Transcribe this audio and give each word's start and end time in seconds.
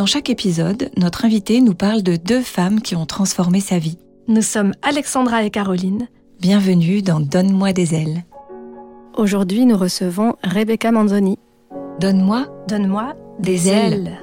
Dans 0.00 0.06
chaque 0.06 0.30
épisode, 0.30 0.90
notre 0.96 1.26
invité 1.26 1.60
nous 1.60 1.74
parle 1.74 2.02
de 2.02 2.16
deux 2.16 2.40
femmes 2.40 2.80
qui 2.80 2.96
ont 2.96 3.04
transformé 3.04 3.60
sa 3.60 3.78
vie. 3.78 3.98
Nous 4.28 4.40
sommes 4.40 4.72
Alexandra 4.80 5.44
et 5.44 5.50
Caroline. 5.50 6.08
Bienvenue 6.40 7.02
dans 7.02 7.20
Donne-moi 7.20 7.74
des 7.74 7.94
ailes. 7.94 8.24
Aujourd'hui, 9.14 9.66
nous 9.66 9.76
recevons 9.76 10.36
Rebecca 10.42 10.90
Manzoni. 10.90 11.38
Donne-moi 12.00 12.46
Donne-moi 12.66 13.14
des 13.40 13.68
ailes. 13.68 14.18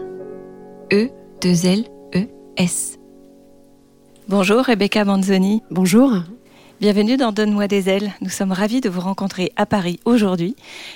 E, 0.91 1.09
deux 1.43 1.67
L, 1.67 1.83
E, 2.15 2.25
S. 2.57 2.97
Bonjour 4.27 4.63
Rebecca 4.63 5.05
Manzoni. 5.05 5.61
Bonjour. 5.69 6.11
Bienvenue 6.79 7.17
dans 7.17 7.31
Donne-moi 7.31 7.67
des 7.67 7.89
ailes. 7.89 8.13
Nous 8.21 8.29
sommes 8.29 8.51
ravis 8.51 8.81
de 8.81 8.89
vous 8.89 9.01
rencontrer 9.01 9.51
à 9.55 9.65
Paris 9.65 9.99
aujourd'hui 10.05 10.55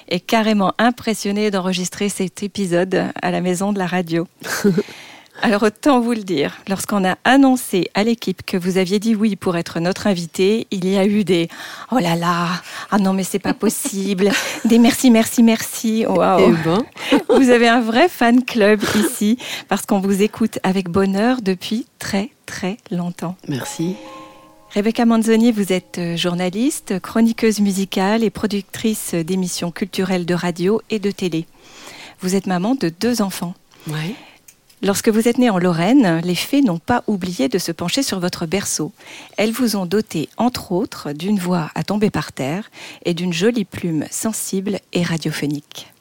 et 0.10 0.20
carrément 0.20 0.76
impressionnés 0.78 1.50
d'enregistrer 1.50 2.08
cet 2.08 2.44
épisode 2.44 3.06
à 3.20 3.32
la 3.32 3.42
maison 3.42 3.74
de 3.74 3.80
la 3.80 3.88
radio. 3.88 4.28
Alors 5.42 5.64
autant 5.64 6.00
vous 6.00 6.12
le 6.12 6.22
dire, 6.22 6.58
lorsqu'on 6.68 7.04
a 7.04 7.18
annoncé 7.24 7.90
à 7.96 8.04
l'équipe 8.04 8.46
que 8.46 8.58
vous 8.58 8.78
aviez 8.78 9.00
dit 9.00 9.16
oui 9.16 9.36
pour 9.36 9.58
être 9.58 9.80
notre 9.80 10.06
invité, 10.06 10.68
il 10.70 10.88
y 10.88 11.00
a 11.00 11.06
eu 11.08 11.24
des 11.24 11.48
oh 11.92 11.98
là 11.98 12.16
là, 12.16 12.50
ah 12.92 13.00
non 13.00 13.14
mais 13.14 13.24
c'est 13.24 13.40
pas 13.40 13.56
possible, 13.56 14.30
des 14.66 14.78
merci 14.78 15.10
merci 15.10 15.42
merci. 15.42 16.06
Wow. 16.06 16.38
Eh 16.42 16.64
ben. 16.64 16.84
Vous 17.36 17.50
avez 17.50 17.68
un 17.68 17.82
vrai 17.82 18.08
fan 18.08 18.44
club 18.44 18.84
ici 18.94 19.40
parce 19.68 19.88
qu'on 19.88 20.00
vous 20.00 20.22
écoute 20.22 20.60
avec 20.62 20.90
bonheur 20.90 21.42
depuis 21.42 21.88
très 21.98 22.30
très 22.46 22.78
longtemps. 22.92 23.36
Merci. 23.48 23.96
Rebecca 24.74 25.04
Manzoni, 25.04 25.52
vous 25.52 25.74
êtes 25.74 25.98
euh, 25.98 26.16
journaliste, 26.16 26.98
chroniqueuse 27.02 27.60
musicale 27.60 28.24
et 28.24 28.30
productrice 28.30 29.14
d'émissions 29.14 29.70
culturelles 29.70 30.26
de 30.26 30.34
radio 30.34 30.82
et 30.90 30.98
de 30.98 31.12
télé. 31.12 31.46
Vous 32.22 32.36
êtes 32.36 32.48
maman 32.48 32.76
de 32.76 32.88
deux 32.88 33.22
enfants. 33.22 33.54
Lorsque 34.82 35.10
vous 35.10 35.28
êtes 35.28 35.40
née 35.40 35.50
en 35.50 35.58
Lorraine, 35.58 36.22
les 36.24 36.36
fées 36.36 36.62
n'ont 36.62 36.80
pas 36.80 37.04
oublié 37.08 37.50
de 37.50 37.58
se 37.58 37.74
pencher 37.74 38.02
sur 38.02 38.22
votre 38.22 38.46
berceau. 38.46 38.94
Elles 39.36 39.52
vous 39.52 39.76
ont 39.76 39.86
doté, 39.86 40.30
entre 40.38 40.72
autres, 40.72 41.12
d'une 41.12 41.38
voix 41.38 41.70
à 41.76 41.84
tomber 41.84 42.10
par 42.10 42.32
terre 42.32 42.72
et 43.04 43.14
d'une 43.14 43.34
jolie 43.34 43.66
plume 43.66 44.06
sensible 44.10 44.80
et 44.94 45.04
radiophonique. 45.04 45.92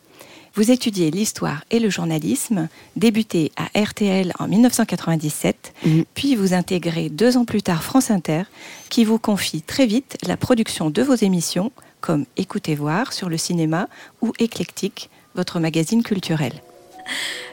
Vous 0.57 0.71
étudiez 0.71 1.11
l'histoire 1.11 1.65
et 1.71 1.79
le 1.79 1.91
journalisme, 1.91 2.69
débuté 2.97 3.53
à 3.57 3.81
RTL 3.81 4.33
en 4.39 4.49
1997, 4.49 5.73
Mm. 5.85 6.03
puis 6.15 6.35
vous 6.35 6.55
intégrez 6.55 7.09
deux 7.09 7.37
ans 7.37 7.45
plus 7.45 7.63
tard 7.63 7.83
France 7.83 8.11
Inter, 8.11 8.43
qui 8.89 9.05
vous 9.05 9.19
confie 9.19 9.63
très 9.63 9.87
vite 9.87 10.17
la 10.27 10.37
production 10.37 10.91
de 10.91 11.03
vos 11.03 11.15
émissions, 11.15 11.71
comme 12.01 12.25
Écoutez 12.37 12.75
voir 12.75 13.13
sur 13.13 13.29
le 13.29 13.37
cinéma 13.37 13.89
ou 14.23 14.33
Éclectique, 14.39 15.09
votre 15.37 15.61
magazine 15.61 16.03
culturel. 16.03 16.53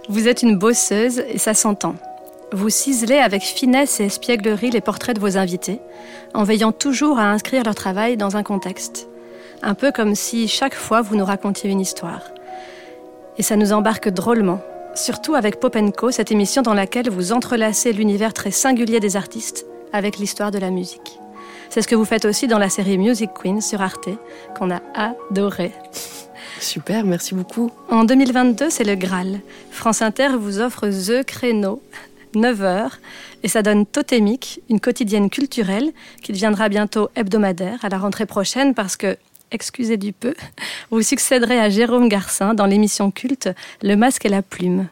Vous 0.10 0.28
êtes 0.28 0.42
une 0.42 0.58
bosseuse 0.58 1.20
et 1.30 1.38
ça 1.38 1.54
s'entend. 1.54 1.96
Vous 2.54 2.70
ciselez 2.70 3.18
avec 3.18 3.44
finesse 3.44 4.00
et 4.00 4.06
espièglerie 4.06 4.72
les 4.72 4.82
portraits 4.82 5.16
de 5.16 5.22
vos 5.22 5.38
invités, 5.38 5.80
en 6.34 6.44
veillant 6.44 6.72
toujours 6.72 7.20
à 7.20 7.30
inscrire 7.32 7.64
leur 7.64 7.76
travail 7.76 8.18
dans 8.18 8.38
un 8.38 8.44
contexte. 8.44 9.08
Un 9.62 9.74
peu 9.74 9.92
comme 9.92 10.16
si 10.16 10.48
chaque 10.48 10.76
fois 10.76 11.02
vous 11.02 11.16
nous 11.16 11.26
racontiez 11.26 11.70
une 11.70 11.82
histoire. 11.82 12.22
Et 13.38 13.44
ça 13.44 13.56
nous 13.56 13.72
embarque 13.72 14.10
drôlement, 14.10 14.62
surtout 14.96 15.36
avec 15.36 15.60
Pop 15.60 15.78
Co, 15.96 16.10
cette 16.12 16.32
émission 16.32 16.64
dans 16.64 16.74
laquelle 16.74 17.10
vous 17.10 17.32
entrelacez 17.32 17.94
l'univers 17.94 18.34
très 18.34 18.52
singulier 18.52 19.00
des 19.00 19.16
artistes 19.16 19.66
avec 19.94 20.18
l'histoire 20.18 20.52
de 20.52 20.58
la 20.58 20.72
musique. 20.72 21.20
C'est 21.70 21.82
ce 21.82 21.88
que 21.88 21.96
vous 21.96 22.06
faites 22.06 22.26
aussi 22.26 22.48
dans 22.48 22.58
la 22.58 22.70
série 22.70 22.98
Music 22.98 23.30
Queen 23.34 23.62
sur 23.62 23.82
Arte, 23.82 24.10
qu'on 24.58 24.72
a 24.72 24.82
adoré. 24.96 25.72
Super, 26.60 27.06
merci 27.06 27.36
beaucoup. 27.36 27.70
En 27.90 28.04
2022, 28.04 28.70
c'est 28.70 28.84
le 28.84 28.96
Graal. 28.96 29.42
France 29.70 30.02
Inter 30.02 30.30
vous 30.40 30.60
offre 30.60 30.88
The 30.88 31.24
Créneau, 31.24 31.82
9h, 32.34 32.90
et 33.44 33.48
ça 33.48 33.62
donne 33.62 33.86
Totémique, 33.86 34.62
une 34.70 34.80
quotidienne 34.80 35.30
culturelle 35.30 35.92
qui 36.24 36.32
deviendra 36.32 36.70
bientôt 36.70 37.10
hebdomadaire 37.16 37.84
à 37.84 37.90
la 37.90 38.00
rentrée 38.00 38.26
prochaine 38.26 38.74
parce 38.74 38.98
que, 38.98 39.18
excusez 39.52 39.98
du 39.98 40.14
peu, 40.14 40.34
vous 40.92 41.02
succéderez 41.02 41.60
à 41.60 41.70
Jérôme 41.70 42.10
Garcin 42.10 42.54
dans 42.54 42.66
l'émission 42.66 43.12
culte 43.12 43.50
Le 43.82 43.96
Masque 43.96 44.26
et 44.26 44.30
la 44.30 44.42
Plume. 44.42 44.88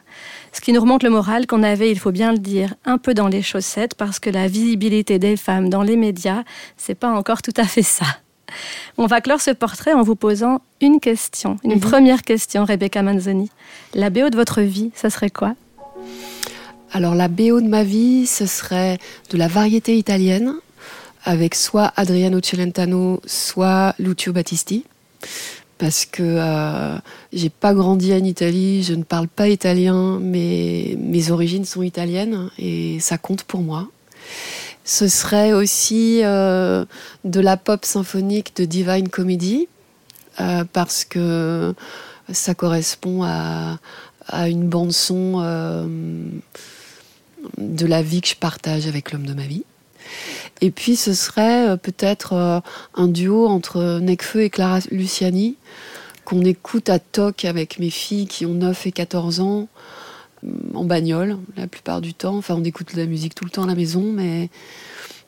Ce 0.52 0.60
qui 0.60 0.72
nous 0.72 0.80
remonte 0.80 1.02
le 1.02 1.10
moral 1.10 1.46
qu'on 1.46 1.62
avait, 1.62 1.90
il 1.90 1.98
faut 1.98 2.12
bien 2.12 2.32
le 2.32 2.38
dire, 2.38 2.74
un 2.86 2.96
peu 2.98 3.12
dans 3.12 3.28
les 3.28 3.42
chaussettes 3.42 3.94
parce 3.94 4.18
que 4.18 4.30
la 4.30 4.48
visibilité 4.48 5.18
des 5.18 5.36
femmes 5.36 5.68
dans 5.68 5.82
les 5.82 5.96
médias, 5.96 6.44
c'est 6.78 6.94
pas 6.94 7.10
encore 7.10 7.42
tout 7.42 7.52
à 7.56 7.64
fait 7.64 7.82
ça. 7.82 8.06
On 8.96 9.06
va 9.06 9.20
clore 9.20 9.40
ce 9.40 9.50
portrait 9.50 9.92
en 9.92 10.02
vous 10.02 10.14
posant 10.16 10.60
une 10.80 11.00
question, 11.00 11.58
une 11.64 11.72
Mhm. 11.74 11.80
première 11.80 12.22
question, 12.22 12.64
Rebecca 12.64 13.02
Manzoni. 13.02 13.50
La 13.92 14.08
BO 14.08 14.30
de 14.30 14.36
votre 14.36 14.62
vie, 14.62 14.92
ça 14.94 15.10
serait 15.10 15.30
quoi? 15.30 15.54
Alors 16.92 17.14
la 17.14 17.28
BO 17.28 17.60
de 17.60 17.66
ma 17.68 17.82
vie, 17.84 18.26
ce 18.26 18.46
serait 18.46 18.98
de 19.30 19.36
la 19.36 19.48
variété 19.48 19.98
italienne, 19.98 20.54
avec 21.26 21.54
soit 21.54 21.92
Adriano 21.96 22.40
Celentano, 22.42 23.20
soit 23.26 23.94
Lucio 23.98 24.32
Battisti. 24.32 24.84
Parce 25.76 26.06
que 26.06 26.22
euh, 26.22 26.96
j'ai 27.34 27.50
pas 27.50 27.74
grandi 27.74 28.14
en 28.14 28.24
Italie, 28.24 28.82
je 28.82 28.94
ne 28.94 29.02
parle 29.02 29.28
pas 29.28 29.48
italien, 29.48 30.18
mais 30.22 30.96
mes 30.98 31.30
origines 31.30 31.66
sont 31.66 31.82
italiennes 31.82 32.48
et 32.58 32.98
ça 33.00 33.18
compte 33.18 33.42
pour 33.42 33.60
moi. 33.60 33.88
Ce 34.84 35.08
serait 35.08 35.52
aussi 35.52 36.20
euh, 36.22 36.86
de 37.24 37.40
la 37.40 37.58
pop 37.58 37.84
symphonique 37.84 38.56
de 38.56 38.64
Divine 38.64 39.08
Comedy, 39.10 39.68
euh, 40.40 40.64
parce 40.72 41.04
que 41.04 41.74
ça 42.32 42.54
correspond 42.54 43.22
à, 43.24 43.78
à 44.28 44.48
une 44.48 44.68
bande 44.68 44.92
son 44.92 45.42
euh, 45.42 45.86
de 47.58 47.86
la 47.86 48.00
vie 48.00 48.22
que 48.22 48.28
je 48.28 48.36
partage 48.36 48.86
avec 48.86 49.12
l'homme 49.12 49.26
de 49.26 49.34
ma 49.34 49.46
vie. 49.46 49.64
Et 50.60 50.70
puis 50.70 50.96
ce 50.96 51.12
serait 51.12 51.68
euh, 51.68 51.76
peut-être 51.76 52.32
euh, 52.32 52.60
un 52.94 53.08
duo 53.08 53.46
entre 53.46 54.00
Necfeu 54.00 54.42
et 54.42 54.50
Clara 54.50 54.80
Luciani 54.90 55.56
qu'on 56.24 56.42
écoute 56.42 56.88
à 56.88 56.98
toc 56.98 57.44
avec 57.44 57.78
mes 57.78 57.90
filles 57.90 58.26
qui 58.26 58.46
ont 58.46 58.54
9 58.54 58.86
et 58.86 58.92
14 58.92 59.40
ans 59.40 59.68
euh, 60.44 60.48
en 60.74 60.84
bagnole 60.84 61.36
la 61.56 61.66
plupart 61.66 62.00
du 62.00 62.14
temps. 62.14 62.36
Enfin 62.36 62.54
on 62.54 62.64
écoute 62.64 62.94
de 62.94 63.00
la 63.00 63.06
musique 63.06 63.34
tout 63.34 63.44
le 63.44 63.50
temps 63.50 63.64
à 63.64 63.66
la 63.66 63.74
maison 63.74 64.12
mais 64.12 64.48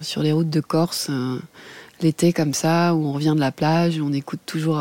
sur 0.01 0.23
les 0.23 0.33
routes 0.33 0.51
de 0.51 0.61
Corse 0.61 1.11
l'été 2.01 2.33
comme 2.33 2.55
ça 2.55 2.95
où 2.95 3.05
on 3.05 3.13
revient 3.13 3.35
de 3.35 3.41
la 3.41 3.51
plage 3.53 4.01
on 4.01 4.13
écoute 4.13 4.41
toujours 4.47 4.81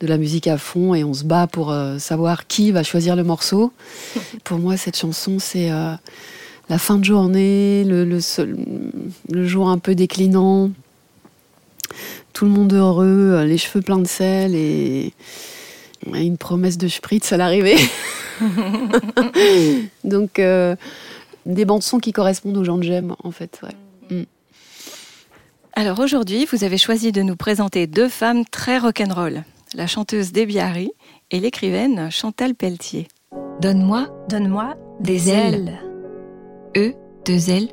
de 0.00 0.06
la 0.06 0.18
musique 0.18 0.46
à 0.46 0.58
fond 0.58 0.94
et 0.94 1.04
on 1.04 1.14
se 1.14 1.24
bat 1.24 1.46
pour 1.46 1.74
savoir 1.98 2.46
qui 2.46 2.70
va 2.70 2.82
choisir 2.82 3.16
le 3.16 3.24
morceau. 3.24 3.72
pour 4.44 4.58
moi, 4.58 4.76
cette 4.76 4.96
chanson, 4.96 5.38
c'est 5.38 5.70
la 6.70 6.78
fin 6.78 6.96
de 6.98 7.04
journée, 7.04 7.84
le, 7.84 8.04
le 8.04 9.46
jour 9.46 9.68
un 9.68 9.78
peu 9.78 9.96
déclinant, 9.96 10.70
tout 12.32 12.44
le 12.44 12.50
monde 12.52 12.72
heureux, 12.72 13.32
euh, 13.34 13.44
les 13.44 13.58
cheveux 13.58 13.82
pleins 13.82 13.98
de 13.98 14.06
sel 14.06 14.54
et 14.54 15.12
une 16.06 16.38
promesse 16.38 16.78
de 16.78 16.86
spritz 16.86 17.32
à 17.32 17.36
l'arrivée. 17.36 17.76
Donc, 20.04 20.38
euh, 20.38 20.76
des 21.44 21.64
bandes-sons 21.64 21.98
qui 21.98 22.12
correspondent 22.12 22.56
aux 22.56 22.64
gens 22.64 22.78
que 22.78 22.86
j'aime, 22.86 23.16
en 23.24 23.32
fait. 23.32 23.60
Mm. 24.08 24.22
Alors 25.74 25.98
aujourd'hui, 25.98 26.46
vous 26.52 26.62
avez 26.62 26.78
choisi 26.78 27.10
de 27.10 27.22
nous 27.22 27.36
présenter 27.36 27.88
deux 27.88 28.08
femmes 28.08 28.44
très 28.44 28.78
rock'n'roll, 28.78 29.42
la 29.74 29.86
chanteuse 29.88 30.30
Debbie 30.30 30.60
Harry 30.60 30.92
et 31.32 31.40
l'écrivaine 31.40 32.10
Chantal 32.12 32.54
Pelletier. 32.54 33.08
Donne-moi, 33.60 34.08
donne-moi 34.28 34.76
des, 35.00 35.30
ailes. 35.30 35.89
E2LES. 36.74 37.72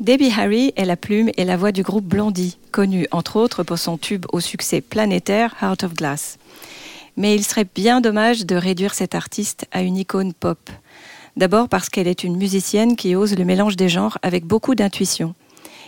Debbie 0.00 0.32
Harry 0.36 0.72
est 0.76 0.84
la 0.84 0.96
plume 0.96 1.30
et 1.36 1.44
la 1.44 1.56
voix 1.56 1.72
du 1.72 1.82
groupe 1.82 2.04
Blondie, 2.04 2.58
connu 2.72 3.06
entre 3.10 3.36
autres 3.36 3.62
pour 3.62 3.78
son 3.78 3.96
tube 3.96 4.26
au 4.32 4.40
succès 4.40 4.82
planétaire 4.82 5.54
Heart 5.62 5.84
of 5.84 5.94
Glass. 5.94 6.38
Mais 7.16 7.34
il 7.34 7.42
serait 7.42 7.66
bien 7.74 8.02
dommage 8.02 8.44
de 8.44 8.56
réduire 8.56 8.92
cette 8.92 9.14
artiste 9.14 9.66
à 9.72 9.80
une 9.80 9.96
icône 9.96 10.34
pop. 10.34 10.58
D'abord 11.36 11.70
parce 11.70 11.88
qu'elle 11.88 12.08
est 12.08 12.24
une 12.24 12.36
musicienne 12.36 12.96
qui 12.96 13.14
ose 13.14 13.34
le 13.34 13.44
mélange 13.44 13.76
des 13.76 13.88
genres 13.88 14.18
avec 14.22 14.44
beaucoup 14.44 14.74
d'intuition. 14.74 15.34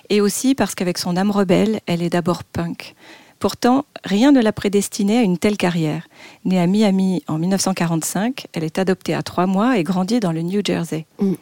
Et 0.09 0.23
aussi 0.23 0.55
parce 0.55 0.75
qu'avec 0.75 0.97
son 0.97 1.17
âme 1.17 1.31
rebelle, 1.31 1.81
elle 1.87 2.03
est 2.03 2.11
d'abord 2.11 2.43
punk. 2.43 2.95
Pourtant, 3.39 3.85
rien 4.05 4.33
ne 4.33 4.41
l'a 4.41 4.53
prédestinée 4.53 5.19
à 5.19 5.23
une 5.23 5.39
telle 5.39 5.57
carrière. 5.57 6.09
Née 6.45 6.61
à 6.61 6.67
Miami 6.67 7.23
en 7.29 7.39
1945, 7.39 8.47
elle 8.53 8.65
est 8.65 8.79
adoptée 8.79 9.15
à 9.15 9.23
trois 9.23 9.47
mois 9.47 9.79
et 9.79 9.83
grandit 9.83 10.21
dans 10.21 10.33
le 10.33 10.43
New 10.43 10.63
Jersey. 10.65 11.07
Mm. 11.19 11.35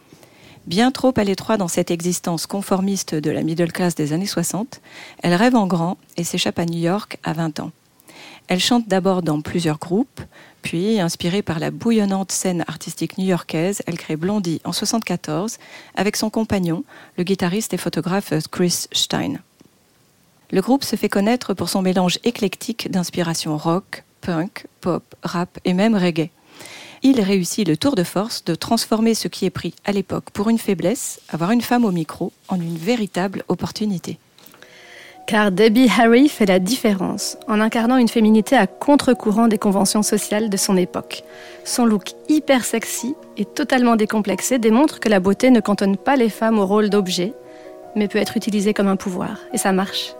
Bien 0.67 0.91
trop 0.91 1.13
à 1.17 1.25
l'étroit 1.25 1.57
dans 1.57 1.69
cette 1.69 1.91
existence 1.91 2.47
conformiste 2.47 3.15
de 3.15 3.31
la 3.31 3.43
middle 3.43 3.71
class 3.71 3.95
des 3.95 4.13
années 4.15 4.27
60, 4.27 4.81
elle 5.23 5.35
rêve 5.35 5.55
en 5.55 5.67
grand 5.67 5.99
et 6.17 6.25
s'échappe 6.25 6.59
à 6.59 6.65
New 6.65 6.79
York 6.79 7.19
à 7.23 7.35
20 7.35 7.61
ans. 7.61 7.71
Elle 8.49 8.61
chante 8.61 8.89
d'abord 8.89 9.23
dans 9.23 9.41
plusieurs 9.41 9.79
groupes, 9.79 10.21
puis, 10.63 10.99
inspirée 10.99 11.43
par 11.43 11.59
la 11.59 11.71
bouillonnante 11.71 12.33
scène 12.33 12.65
artistique 12.67 13.19
new-yorkaise, 13.19 13.83
elle 13.87 13.99
crée 13.99 14.17
Blondie 14.17 14.63
en 14.65 14.73
1974 14.73 15.59
avec 15.95 16.17
son 16.17 16.31
compagnon, 16.31 16.85
le 17.19 17.25
guitariste 17.25 17.75
et 17.75 17.79
photographe 17.79 18.33
Chris 18.51 18.87
Stein. 18.91 19.35
Le 20.51 20.61
groupe 20.61 20.85
se 20.85 20.97
fait 20.97 21.09
connaître 21.09 21.55
pour 21.55 21.69
son 21.69 21.83
mélange 21.83 22.19
éclectique 22.25 22.91
d'inspiration 22.91 23.57
rock, 23.57 24.05
punk, 24.21 24.67
pop, 24.81 25.03
rap 25.23 25.59
et 25.65 25.75
même 25.75 25.97
reggae. 25.97 26.31
Il 27.03 27.21
réussit 27.21 27.69
le 27.69 27.77
tour 27.77 27.97
de 27.97 28.03
force 28.03 28.45
de 28.45 28.55
transformer 28.55 29.15
ce 29.15 29.29
qui 29.29 29.45
est 29.45 29.51
pris 29.51 29.75
à 29.85 29.93
l'époque 29.93 30.31
pour 30.33 30.49
une 30.49 30.59
faiblesse, 30.59 31.21
avoir 31.29 31.51
une 31.51 31.61
femme 31.61 31.85
au 31.85 31.91
micro, 31.91 32.33
en 32.49 32.57
une 32.57 32.79
véritable 32.79 33.45
opportunité. 33.49 34.19
Car 35.27 35.53
Debbie 35.53 35.91
Harry 35.99 36.29
fait 36.29 36.47
la 36.47 36.59
différence 36.59 37.39
en 37.49 37.61
incarnant 37.61 37.97
une 37.97 38.09
féminité 38.09 38.57
à 38.57 38.67
contre-courant 38.67 39.49
des 39.49 39.59
conventions 39.59 40.03
sociales 40.03 40.51
de 40.51 40.57
son 40.57 40.77
époque. 40.77 41.25
Son 41.65 41.87
look 41.87 42.13
hyper 42.29 42.65
sexy 42.65 43.15
et 43.39 43.47
totalement 43.47 43.97
décomplexé 43.97 44.59
démontre 44.59 45.01
que 45.01 45.09
la 45.09 45.21
beauté 45.21 45.51
ne 45.51 45.61
cantonne 45.61 45.97
pas 45.97 46.17
les 46.17 46.29
femmes 46.29 46.59
au 46.59 46.67
rôle 46.67 46.91
d'objet, 46.91 47.33
mais 47.97 48.09
peut 48.09 48.19
être 48.19 48.37
utilisée 48.37 48.75
comme 48.75 48.89
un 48.89 48.97
pouvoir. 48.97 49.39
Et 49.53 49.59
ça 49.59 49.73
marche. 49.73 50.15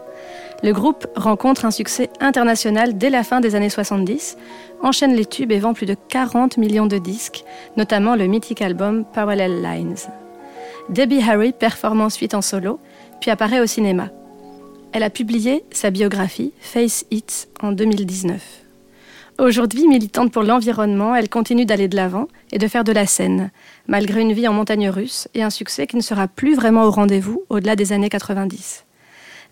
Le 0.63 0.71
groupe 0.71 1.05
rencontre 1.15 1.65
un 1.65 1.71
succès 1.71 2.09
international 2.19 2.97
dès 2.97 3.09
la 3.09 3.23
fin 3.23 3.39
des 3.39 3.55
années 3.55 3.69
70, 3.69 4.37
enchaîne 4.81 5.13
les 5.13 5.25
tubes 5.25 5.51
et 5.51 5.59
vend 5.59 5.73
plus 5.73 5.85
de 5.85 5.95
40 6.09 6.57
millions 6.57 6.87
de 6.87 6.97
disques, 6.97 7.43
notamment 7.77 8.15
le 8.15 8.27
mythique 8.27 8.61
album 8.61 9.05
Parallel 9.13 9.61
Lines. 9.61 9.97
Debbie 10.89 11.21
Harry 11.21 11.51
performe 11.51 12.01
ensuite 12.01 12.33
en 12.33 12.41
solo, 12.41 12.79
puis 13.19 13.31
apparaît 13.31 13.59
au 13.59 13.65
cinéma. 13.65 14.09
Elle 14.91 15.03
a 15.03 15.09
publié 15.09 15.65
sa 15.71 15.91
biographie 15.91 16.53
Face 16.61 17.05
It 17.11 17.49
en 17.61 17.71
2019. 17.71 18.41
Aujourd'hui 19.37 19.85
militante 19.87 20.31
pour 20.31 20.43
l'environnement, 20.43 21.13
elle 21.13 21.27
continue 21.27 21.65
d'aller 21.65 21.89
de 21.89 21.97
l'avant 21.97 22.29
et 22.53 22.57
de 22.57 22.67
faire 22.69 22.85
de 22.85 22.93
la 22.93 23.05
scène, 23.05 23.51
malgré 23.87 24.21
une 24.21 24.31
vie 24.31 24.47
en 24.47 24.53
montagne 24.53 24.89
russe 24.89 25.27
et 25.33 25.43
un 25.43 25.49
succès 25.49 25.87
qui 25.87 25.97
ne 25.97 26.01
sera 26.01 26.29
plus 26.29 26.55
vraiment 26.55 26.85
au 26.85 26.91
rendez-vous 26.91 27.43
au-delà 27.49 27.75
des 27.75 27.91
années 27.91 28.07
90. 28.07 28.85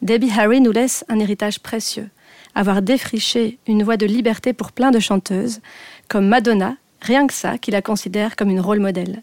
Debbie 0.04 0.32
Harry 0.38 0.60
nous 0.60 0.74
laisse 0.74 1.06
un 1.08 1.18
héritage 1.18 1.62
précieux, 1.62 2.10
avoir 2.56 2.82
défriché 2.82 3.58
une 3.68 3.84
voie 3.84 3.96
de 3.96 4.06
liberté 4.06 4.52
pour 4.52 4.74
plein 4.74 4.92
de 4.92 5.00
chanteuses, 5.00 5.62
comme 6.10 6.28
Madonna, 6.28 6.76
rien 7.00 7.26
que 7.26 7.34
ça, 7.34 7.58
qui 7.58 7.72
la 7.72 7.82
considère 7.82 8.36
comme 8.36 8.50
une 8.50 8.60
rôle 8.60 8.82
modèle. 8.82 9.22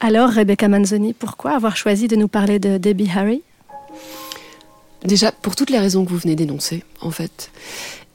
Alors, 0.00 0.30
Rebecca 0.30 0.66
Manzoni, 0.66 1.12
pourquoi 1.12 1.52
avoir 1.52 1.76
choisi 1.76 2.08
de 2.08 2.16
nous 2.16 2.26
parler 2.26 2.58
de 2.58 2.78
Debbie 2.78 3.08
Harry? 3.14 3.42
Déjà, 5.04 5.30
pour 5.30 5.54
toutes 5.54 5.70
les 5.70 5.78
raisons 5.78 6.04
que 6.04 6.10
vous 6.10 6.18
venez 6.18 6.34
d'énoncer, 6.34 6.82
en 7.00 7.12
fait. 7.12 7.52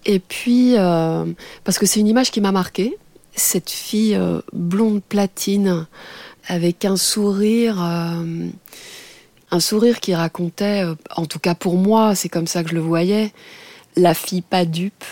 Et 0.06 0.20
puis, 0.20 0.74
euh, 0.76 1.24
parce 1.64 1.80
que 1.80 1.86
c'est 1.86 2.02
une 2.02 2.08
image 2.08 2.32
qui 2.32 2.42
m'a 2.42 2.52
marquée. 2.52 2.98
Cette 3.34 3.70
fille 3.70 4.14
euh, 4.14 4.42
blonde 4.52 5.02
platine, 5.08 5.88
avec 6.50 6.84
un 6.84 6.98
sourire. 6.98 7.82
Euh, 7.82 8.50
un 9.52 9.60
sourire 9.60 10.00
qui 10.00 10.14
racontait, 10.16 10.84
euh, 10.86 10.96
en 11.16 11.26
tout 11.26 11.40
cas 11.40 11.56
pour 11.56 11.76
moi, 11.78 12.16
c'est 12.16 12.30
comme 12.30 12.48
ça 12.48 12.64
que 12.64 12.70
je 12.70 12.76
le 12.76 12.82
voyais, 12.82 13.32
la 13.96 14.14
fille 14.14 14.42
pas 14.42 14.66
dupe, 14.66 15.04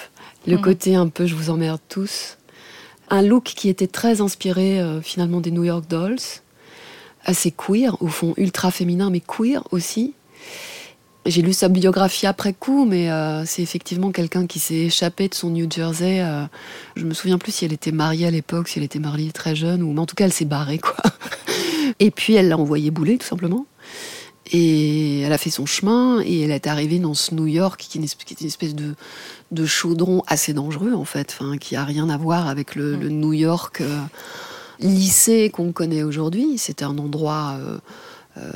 le 0.45 0.55
Mhm. 0.57 0.61
côté 0.61 0.95
un 0.95 1.07
peu 1.09 1.25
je 1.25 1.35
vous 1.35 1.49
emmerde 1.49 1.81
tous. 1.89 2.37
Un 3.09 3.21
look 3.21 3.43
qui 3.45 3.69
était 3.69 3.87
très 3.87 4.21
inspiré 4.21 4.79
euh, 4.79 5.01
finalement 5.01 5.39
des 5.41 5.51
New 5.51 5.63
York 5.63 5.85
Dolls, 5.89 6.19
assez 7.25 7.51
queer, 7.51 7.95
au 8.01 8.07
fond 8.07 8.33
ultra 8.37 8.69
féminin, 8.71 9.09
mais 9.09 9.21
queer 9.21 9.63
aussi. 9.71 10.13
J'ai 11.25 11.41
lu 11.41 11.51
sa 11.51 11.67
biographie 11.67 12.25
après 12.25 12.53
coup, 12.53 12.85
mais 12.85 13.11
euh, 13.11 13.43
c'est 13.45 13.61
effectivement 13.61 14.11
quelqu'un 14.11 14.47
qui 14.47 14.59
s'est 14.59 14.75
échappé 14.85 15.27
de 15.27 15.33
son 15.33 15.49
New 15.49 15.69
Jersey. 15.69 16.21
euh, 16.21 16.45
je 16.95 17.03
me 17.03 17.13
souviens 17.13 17.37
plus 17.37 17.51
si 17.51 17.65
elle 17.65 17.73
était 17.73 17.91
mariée 17.91 18.27
à 18.27 18.31
l'époque, 18.31 18.69
si 18.69 18.79
elle 18.79 18.85
était 18.85 18.99
mariée 18.99 19.31
très 19.33 19.53
jeune, 19.53 19.83
ou 19.83 19.91
mais 19.91 19.99
en 19.99 20.05
tout 20.05 20.15
cas 20.15 20.23
elle 20.23 20.31
s'est 20.31 20.45
barrée 20.45 20.77
quoi. 20.77 20.95
Et 21.99 22.11
puis 22.11 22.35
elle 22.35 22.47
l'a 22.47 22.57
envoyé 22.57 22.91
bouler 22.91 23.17
tout 23.17 23.25
simplement. 23.27 23.65
Et 24.51 25.21
elle 25.21 25.33
a 25.33 25.37
fait 25.37 25.49
son 25.49 25.65
chemin 25.65 26.21
et 26.21 26.41
elle 26.41 26.51
est 26.51 26.67
arrivée 26.67 26.99
dans 26.99 27.13
ce 27.13 27.35
New 27.35 27.47
York 27.47 27.79
qui 27.79 27.97
est 27.97 27.99
une 27.99 28.05
espèce, 28.05 28.25
qui 28.25 28.33
est 28.33 28.41
une 28.41 28.47
espèce 28.47 28.75
de, 28.75 28.95
de 29.51 29.65
chaudron 29.65 30.23
assez 30.27 30.53
dangereux 30.53 30.93
en 30.93 31.03
fait, 31.03 31.35
enfin, 31.37 31.57
qui 31.57 31.75
a 31.75 31.83
rien 31.83 32.09
à 32.09 32.17
voir 32.17 32.47
avec 32.47 32.75
le, 32.75 32.95
le 32.95 33.09
New 33.09 33.33
York 33.33 33.81
euh, 33.81 33.99
lycée 34.79 35.49
qu'on 35.49 35.71
connaît 35.71 36.03
aujourd'hui. 36.03 36.57
C'était 36.57 36.85
un 36.85 36.97
endroit, 36.97 37.57
euh, 37.59 37.77
euh, 38.37 38.51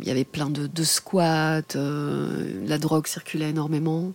il 0.00 0.08
y 0.08 0.10
avait 0.10 0.24
plein 0.24 0.50
de, 0.50 0.66
de 0.66 0.84
squats, 0.84 1.62
euh, 1.76 2.64
la 2.66 2.78
drogue 2.78 3.06
circulait 3.06 3.50
énormément. 3.50 4.12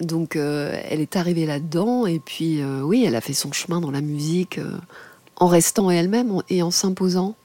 Donc 0.00 0.36
euh, 0.36 0.76
elle 0.88 1.00
est 1.00 1.16
arrivée 1.16 1.46
là-dedans 1.46 2.06
et 2.06 2.18
puis 2.18 2.64
oui, 2.64 3.04
elle 3.06 3.14
a 3.14 3.20
fait 3.20 3.34
son 3.34 3.52
chemin 3.52 3.80
dans 3.80 3.90
la 3.90 4.00
musique 4.00 4.58
en 5.36 5.46
restant 5.46 5.90
elle-même 5.90 6.40
et 6.48 6.62
en 6.62 6.70
s'imposant 6.70 7.36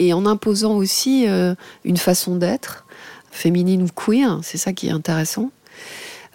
et 0.00 0.12
en 0.14 0.26
imposant 0.26 0.76
aussi 0.76 1.28
euh, 1.28 1.54
une 1.84 1.98
façon 1.98 2.34
d'être 2.34 2.86
féminine 3.30 3.82
ou 3.82 3.86
queer, 3.94 4.40
c'est 4.42 4.58
ça 4.58 4.72
qui 4.72 4.88
est 4.88 4.92
intéressant, 4.92 5.52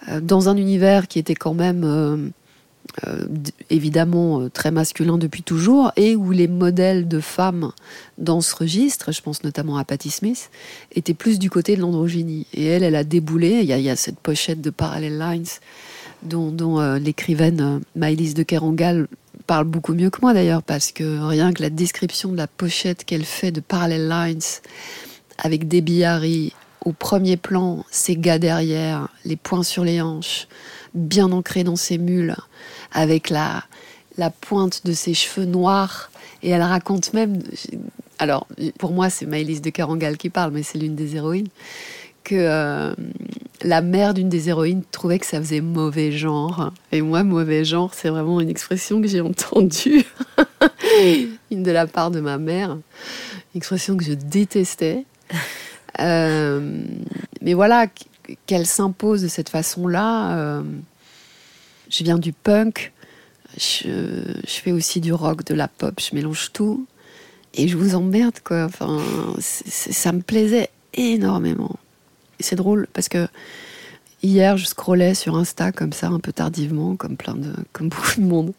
Euh, 0.08 0.20
dans 0.20 0.48
un 0.48 0.56
univers 0.56 1.08
qui 1.08 1.18
était 1.18 1.34
quand 1.34 1.54
même 1.54 1.82
euh, 1.84 3.26
évidemment 3.70 4.48
très 4.50 4.70
masculin 4.70 5.18
depuis 5.18 5.42
toujours 5.42 5.90
et 5.96 6.14
où 6.14 6.30
les 6.30 6.48
modèles 6.48 7.08
de 7.08 7.18
femmes 7.18 7.72
dans 8.18 8.40
ce 8.40 8.54
registre, 8.54 9.10
je 9.10 9.20
pense 9.20 9.42
notamment 9.42 9.78
à 9.78 9.84
Patti 9.84 10.10
Smith, 10.10 10.50
étaient 10.92 11.14
plus 11.14 11.38
du 11.38 11.50
côté 11.50 11.76
de 11.76 11.80
l'androgynie. 11.80 12.46
Et 12.54 12.66
elle, 12.66 12.84
elle 12.84 12.94
a 12.94 13.04
déboulé, 13.04 13.62
il 13.62 13.68
y 13.68 13.90
a, 13.90 13.96
cette 13.96 14.20
pochette 14.20 14.60
de 14.60 14.70
Parallel 14.70 15.18
Lines 15.18 15.52
dont, 16.22 16.78
l'écrivaine 16.96 17.80
Maëlys 17.96 18.34
de 18.34 18.44
Kerangal 18.44 19.08
parle 19.46 19.64
beaucoup 19.64 19.94
mieux 19.94 20.10
que 20.10 20.20
moi 20.20 20.34
d'ailleurs, 20.34 20.62
parce 20.62 20.92
que 20.92 21.26
rien 21.26 21.52
que 21.52 21.62
la 21.62 21.70
description 21.70 22.32
de 22.32 22.36
la 22.36 22.46
pochette 22.46 23.04
qu'elle 23.04 23.24
fait 23.24 23.52
de 23.52 23.60
Parallel 23.60 24.08
Lines, 24.08 24.40
avec 25.38 25.68
Debbie 25.68 26.04
Harry 26.04 26.52
au 26.84 26.92
premier 26.92 27.36
plan, 27.36 27.84
ses 27.90 28.16
gars 28.16 28.38
derrière, 28.38 29.08
les 29.24 29.36
poings 29.36 29.62
sur 29.62 29.84
les 29.84 30.00
hanches, 30.00 30.48
bien 30.94 31.32
ancrés 31.32 31.64
dans 31.64 31.76
ses 31.76 31.98
mules, 31.98 32.36
avec 32.92 33.30
la, 33.30 33.64
la 34.18 34.30
pointe 34.30 34.86
de 34.86 34.92
ses 34.92 35.14
cheveux 35.14 35.46
noirs. 35.46 36.10
Et 36.42 36.50
elle 36.50 36.62
raconte 36.62 37.12
même, 37.12 37.42
alors 38.18 38.46
pour 38.78 38.92
moi 38.92 39.10
c'est 39.10 39.26
Maëlys 39.26 39.60
de 39.60 39.70
Kerangal 39.70 40.16
qui 40.16 40.30
parle, 40.30 40.52
mais 40.52 40.62
c'est 40.62 40.78
l'une 40.78 40.94
des 40.94 41.16
héroïnes, 41.16 41.48
que 42.26 42.34
euh, 42.34 42.92
la 43.62 43.80
mère 43.82 44.12
d'une 44.12 44.28
des 44.28 44.48
héroïnes 44.48 44.82
trouvait 44.90 45.20
que 45.20 45.26
ça 45.26 45.38
faisait 45.38 45.60
mauvais 45.60 46.10
genre. 46.10 46.72
Et 46.90 47.00
moi, 47.00 47.22
mauvais 47.22 47.64
genre, 47.64 47.94
c'est 47.94 48.08
vraiment 48.08 48.40
une 48.40 48.48
expression 48.48 49.00
que 49.00 49.06
j'ai 49.06 49.20
entendue, 49.20 50.04
une 51.52 51.62
de 51.62 51.70
la 51.70 51.86
part 51.86 52.10
de 52.10 52.18
ma 52.18 52.36
mère, 52.36 52.72
une 52.72 53.58
expression 53.58 53.96
que 53.96 54.04
je 54.04 54.12
détestais. 54.12 55.04
Euh, 56.00 56.82
mais 57.40 57.54
voilà, 57.54 57.86
qu'elle 58.46 58.66
s'impose 58.66 59.22
de 59.22 59.28
cette 59.28 59.48
façon-là. 59.48 60.36
euh, 60.36 60.62
je 61.88 62.02
viens 62.02 62.18
du 62.18 62.32
punk, 62.32 62.92
je, 63.56 64.34
je 64.44 64.52
fais 64.52 64.72
aussi 64.72 65.00
du 65.00 65.12
rock, 65.12 65.44
de 65.44 65.54
la 65.54 65.68
pop, 65.68 66.00
je 66.00 66.12
mélange 66.14 66.50
tout. 66.52 66.86
Et 67.54 67.68
je 67.68 67.76
vous 67.76 67.94
emmerde, 67.94 68.40
quoi. 68.44 68.64
Enfin, 68.64 69.00
ça 69.38 70.12
me 70.12 70.20
plaisait 70.20 70.68
énormément. 70.92 71.76
C'est 72.40 72.56
drôle 72.56 72.86
parce 72.92 73.08
que 73.08 73.28
hier, 74.22 74.56
je 74.56 74.66
scrollais 74.66 75.14
sur 75.14 75.36
Insta 75.36 75.72
comme 75.72 75.92
ça, 75.92 76.08
un 76.08 76.20
peu 76.20 76.32
tardivement, 76.32 76.96
comme 76.96 77.16
plein 77.16 77.34
de, 77.34 77.52
comme 77.72 77.88
beaucoup 77.88 78.20
de 78.20 78.26
monde. 78.26 78.52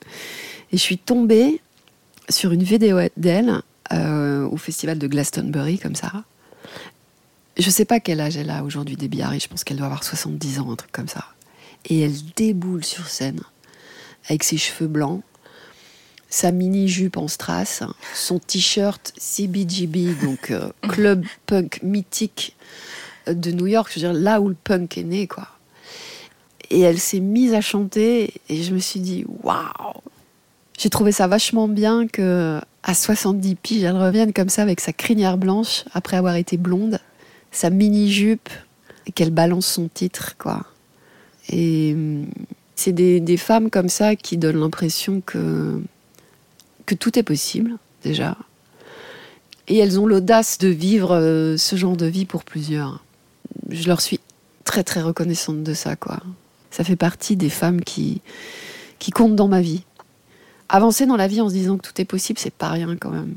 Et 0.72 0.78
je 0.78 0.82
suis 0.82 0.98
tombée 0.98 1.62
sur 2.30 2.52
une 2.52 2.64
vidéo 2.64 3.00
d'elle 3.16 3.62
euh, 3.94 4.48
au 4.48 4.58
festival 4.58 4.98
de 5.00 5.08
Glastonbury, 5.08 5.80
comme 5.80 5.96
ça. 5.96 6.24
Je 7.58 7.70
sais 7.70 7.86
pas 7.86 8.00
quel 8.00 8.20
âge 8.20 8.38
elle 8.38 8.50
a 8.50 8.64
aujourd'hui, 8.64 8.96
Debbie 8.96 9.22
Harry. 9.22 9.40
Je 9.40 9.48
pense 9.48 9.64
qu'elle 9.64 9.78
doit 9.78 9.88
avoir 9.88 10.04
70 10.04 10.60
ans, 10.60 10.72
un 10.72 10.76
truc 10.76 10.92
comme 10.92 11.08
ça. 11.08 11.26
Et 11.86 12.02
elle 12.02 12.16
déboule 12.36 12.84
sur 12.84 13.08
scène 13.08 13.40
avec 14.30 14.44
ses 14.44 14.58
cheveux 14.58 14.88
blancs, 14.88 15.24
sa 16.30 16.52
mini-jupe 16.52 17.18
en 17.18 17.28
strass, 17.28 17.84
son 18.14 18.40
t-shirt 18.40 19.14
CBGB, 19.18 20.16
donc 20.22 20.52
euh, 20.52 20.70
club 20.88 21.26
punk 21.46 21.80
mythique 21.82 22.56
de 23.34 23.52
New 23.52 23.68
York, 23.68 23.92
je 23.94 24.00
veux 24.00 24.12
dire 24.12 24.20
là 24.20 24.42
où 24.42 24.50
le 24.50 24.56
punk 24.56 24.98
est 24.98 25.04
né, 25.04 25.28
quoi. 25.28 25.48
Et 26.70 26.82
elle 26.82 27.00
s'est 27.00 27.20
mise 27.20 27.54
à 27.54 27.62
chanter 27.62 28.34
et 28.50 28.62
je 28.64 28.74
me 28.74 28.80
suis 28.80 29.00
dit 29.00 29.26
waouh. 29.44 29.64
J'ai 30.78 30.90
trouvé 30.90 31.12
ça 31.12 31.28
vachement 31.28 31.68
bien 31.68 32.08
que 32.08 32.60
à 32.84 32.94
70 32.94 33.56
piges, 33.56 33.84
elle 33.84 33.98
revienne 33.98 34.32
comme 34.32 34.50
ça 34.50 34.62
avec 34.62 34.80
sa 34.80 34.94
crinière 34.94 35.38
blanche 35.38 35.84
après 35.94 36.18
avoir 36.18 36.36
été 36.36 36.58
blonde, 36.58 37.00
sa 37.52 37.70
mini 37.70 38.12
jupe 38.12 38.50
et 39.08 39.12
qu'elle 39.12 39.32
balance 39.32 39.66
son 39.66 39.88
titre, 39.88 40.36
quoi. 40.38 40.66
Et 41.50 41.94
hum, 41.94 42.28
c'est 42.76 42.92
des, 42.92 43.38
femmes 43.38 43.70
comme 43.70 43.90
ça 43.90 44.16
qui 44.16 44.38
donnent 44.38 44.60
l'impression 44.60 45.22
que, 45.22 45.82
que 46.86 46.96
tout 46.96 47.18
est 47.18 47.24
possible, 47.24 47.74
déjà. 48.04 48.38
Et 49.68 49.78
elles 49.78 50.00
ont 50.00 50.06
l'audace 50.06 50.60
de 50.60 50.68
vivre 50.68 51.16
euh, 51.16 51.58
ce 51.58 51.76
genre 51.76 51.98
de 51.98 52.06
vie 52.06 52.26
pour 52.26 52.44
plusieurs. 52.44 53.04
Je 53.70 53.88
leur 53.88 54.02
suis 54.02 54.20
très 54.64 54.84
très 54.84 55.02
reconnaissante 55.02 55.64
de 55.64 55.74
ça, 55.74 55.96
quoi. 55.96 56.20
Ça 56.72 56.84
fait 56.84 56.96
partie 56.96 57.36
des 57.36 57.50
femmes 57.50 57.82
qui, 57.82 58.22
qui 59.00 59.12
comptent 59.12 59.36
dans 59.36 59.48
ma 59.48 59.62
vie. 59.62 59.84
Avancer 60.70 61.06
dans 61.06 61.16
la 61.16 61.28
vie 61.28 61.42
en 61.42 61.50
se 61.50 61.54
disant 61.54 61.78
que 61.78 61.88
tout 61.88 62.02
est 62.02 62.06
possible, 62.06 62.40
c'est 62.40 62.54
pas 62.54 62.70
rien 62.70 62.96
quand 62.98 63.10
même. 63.10 63.36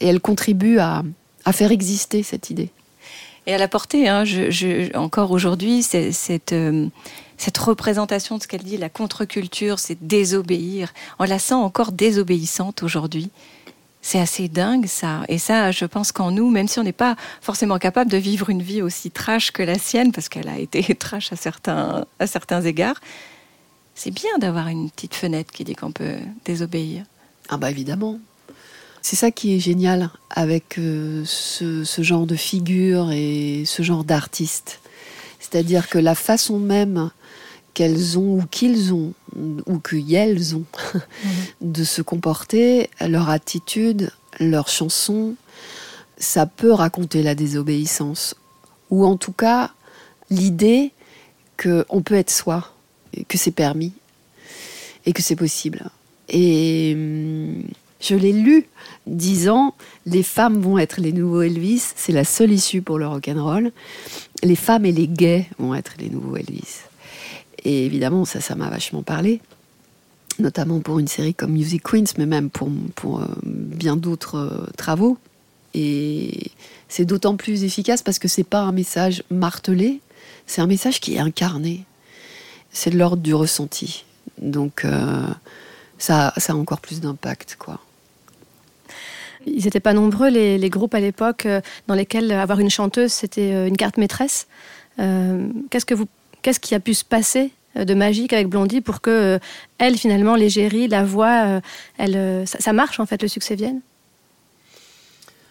Et 0.00 0.08
elles 0.08 0.20
contribuent 0.20 0.78
à, 0.78 1.04
à 1.44 1.52
faire 1.52 1.70
exister 1.70 2.22
cette 2.22 2.50
idée. 2.50 2.70
Et 3.46 3.54
à 3.54 3.58
la 3.58 3.66
portée, 3.66 4.08
hein, 4.08 4.24
encore 4.94 5.32
aujourd'hui, 5.32 5.82
cette, 5.82 6.52
euh, 6.52 6.88
cette 7.36 7.58
représentation 7.58 8.38
de 8.38 8.42
ce 8.42 8.46
qu'elle 8.46 8.62
dit, 8.62 8.76
la 8.76 8.88
contre-culture, 8.88 9.80
c'est 9.80 10.06
désobéir. 10.06 10.92
On 11.18 11.24
la 11.24 11.40
sent 11.40 11.54
encore 11.54 11.90
désobéissante 11.90 12.84
aujourd'hui. 12.84 13.30
C'est 14.04 14.18
assez 14.18 14.48
dingue 14.48 14.86
ça. 14.86 15.22
Et 15.28 15.38
ça, 15.38 15.70
je 15.70 15.84
pense 15.84 16.10
qu'en 16.10 16.32
nous, 16.32 16.50
même 16.50 16.66
si 16.66 16.80
on 16.80 16.82
n'est 16.82 16.92
pas 16.92 17.14
forcément 17.40 17.78
capable 17.78 18.10
de 18.10 18.16
vivre 18.16 18.50
une 18.50 18.60
vie 18.60 18.82
aussi 18.82 19.12
trash 19.12 19.52
que 19.52 19.62
la 19.62 19.78
sienne, 19.78 20.10
parce 20.10 20.28
qu'elle 20.28 20.48
a 20.48 20.58
été 20.58 20.82
trash 20.98 21.32
à 21.32 21.36
certains, 21.36 22.04
à 22.18 22.26
certains 22.26 22.62
égards, 22.62 23.00
c'est 23.94 24.10
bien 24.10 24.38
d'avoir 24.38 24.68
une 24.68 24.90
petite 24.90 25.14
fenêtre 25.14 25.52
qui 25.52 25.62
dit 25.62 25.76
qu'on 25.76 25.92
peut 25.92 26.16
désobéir. 26.44 27.04
Ah 27.48 27.56
bah 27.56 27.70
évidemment. 27.70 28.18
C'est 29.02 29.16
ça 29.16 29.30
qui 29.30 29.54
est 29.54 29.60
génial 29.60 30.10
avec 30.30 30.78
euh, 30.78 31.22
ce, 31.24 31.84
ce, 31.84 32.02
genre 32.02 32.26
de 32.26 32.36
figure 32.36 33.10
et 33.12 33.64
ce 33.66 33.82
genre 33.82 34.04
d'artiste. 34.04 34.80
C'est-à-dire 35.38 35.88
que 35.88 35.98
la 35.98 36.14
façon 36.14 36.58
même 36.58 37.10
qu'elles 37.74 38.18
ont 38.18 38.38
ou 38.38 38.42
qu'ils 38.50 38.92
ont 38.92 39.12
ou 39.66 39.78
qu'elles 39.78 40.56
ont 40.56 40.64
mhm. 40.94 41.02
de 41.72 41.84
se 41.84 42.02
comporter, 42.02 42.90
leur 43.00 43.30
attitude, 43.30 44.10
leur 44.40 44.68
chanson, 44.68 45.34
ça 46.18 46.46
peut 46.46 46.72
raconter 46.72 47.22
la 47.22 47.34
désobéissance 47.34 48.34
ou 48.90 49.06
en 49.06 49.16
tout 49.16 49.32
cas 49.32 49.72
l'idée 50.30 50.92
qu'on 51.60 52.02
peut 52.02 52.14
être 52.14 52.30
soi, 52.30 52.72
que 53.28 53.38
c'est 53.38 53.52
permis 53.52 53.92
et 55.06 55.12
que 55.12 55.22
c'est 55.22 55.36
possible. 55.36 55.90
Et 56.28 56.92
hum, 56.94 57.64
je 58.00 58.14
l'ai 58.16 58.32
lu 58.32 58.66
disant 59.06 59.74
les 60.06 60.22
femmes 60.22 60.60
vont 60.60 60.78
être 60.78 61.00
les 61.00 61.12
nouveaux 61.12 61.42
Elvis, 61.42 61.92
c'est 61.96 62.12
la 62.12 62.24
seule 62.24 62.52
issue 62.52 62.82
pour 62.82 62.98
le 62.98 63.06
rock'n'roll. 63.06 63.72
Les 64.42 64.56
femmes 64.56 64.84
et 64.84 64.92
les 64.92 65.08
gays 65.08 65.48
vont 65.58 65.74
être 65.74 65.94
les 65.98 66.10
nouveaux 66.10 66.36
Elvis. 66.36 66.82
Et 67.64 67.86
évidemment, 67.86 68.24
ça, 68.24 68.40
ça 68.40 68.54
m'a 68.54 68.68
vachement 68.68 69.02
parlé, 69.02 69.40
notamment 70.38 70.80
pour 70.80 70.98
une 70.98 71.08
série 71.08 71.34
comme 71.34 71.52
Music 71.52 71.82
Queens, 71.82 72.04
mais 72.18 72.26
même 72.26 72.50
pour, 72.50 72.68
pour 72.94 73.20
euh, 73.20 73.26
bien 73.44 73.96
d'autres 73.96 74.36
euh, 74.36 74.66
travaux. 74.76 75.18
Et 75.74 76.50
c'est 76.88 77.04
d'autant 77.04 77.36
plus 77.36 77.64
efficace 77.64 78.02
parce 78.02 78.18
que 78.18 78.28
c'est 78.28 78.44
pas 78.44 78.60
un 78.60 78.72
message 78.72 79.22
martelé, 79.30 80.00
c'est 80.46 80.60
un 80.60 80.66
message 80.66 81.00
qui 81.00 81.14
est 81.14 81.18
incarné. 81.18 81.84
C'est 82.72 82.90
de 82.90 82.98
l'ordre 82.98 83.22
du 83.22 83.34
ressenti. 83.34 84.04
Donc 84.38 84.84
euh, 84.84 85.26
ça, 85.98 86.32
ça 86.36 86.52
a 86.52 86.56
encore 86.56 86.80
plus 86.80 87.00
d'impact, 87.00 87.56
quoi. 87.58 87.78
Ils 89.44 89.64
n'étaient 89.64 89.80
pas 89.80 89.92
nombreux, 89.92 90.28
les, 90.28 90.56
les 90.56 90.70
groupes 90.70 90.94
à 90.94 91.00
l'époque, 91.00 91.48
dans 91.88 91.96
lesquels 91.96 92.30
avoir 92.30 92.60
une 92.60 92.70
chanteuse, 92.70 93.10
c'était 93.10 93.66
une 93.66 93.76
carte 93.76 93.96
maîtresse. 93.96 94.46
Qu'est-ce 94.98 95.84
que 95.84 95.94
vous 95.94 96.06
Qu'est-ce 96.42 96.60
qui 96.60 96.74
a 96.74 96.80
pu 96.80 96.94
se 96.94 97.04
passer 97.04 97.52
euh, 97.76 97.84
de 97.84 97.94
magique 97.94 98.32
avec 98.32 98.48
Blondie 98.48 98.80
pour 98.80 99.00
que 99.00 99.10
euh, 99.10 99.38
elle 99.78 99.96
finalement 99.96 100.34
l'égérie, 100.34 100.88
la 100.88 101.04
voix, 101.04 101.46
euh, 101.46 101.60
elle, 101.98 102.46
ça, 102.46 102.72
marche 102.72 103.00
en 103.00 103.06
fait 103.06 103.22
le 103.22 103.28
succès 103.28 103.54
vienne? 103.54 103.80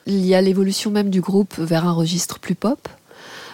Il 0.05 0.25
y 0.25 0.35
a 0.35 0.41
l'évolution 0.41 0.91
même 0.91 1.09
du 1.09 1.21
groupe 1.21 1.57
vers 1.57 1.87
un 1.87 1.93
registre 1.93 2.39
plus 2.39 2.55
pop, 2.55 2.89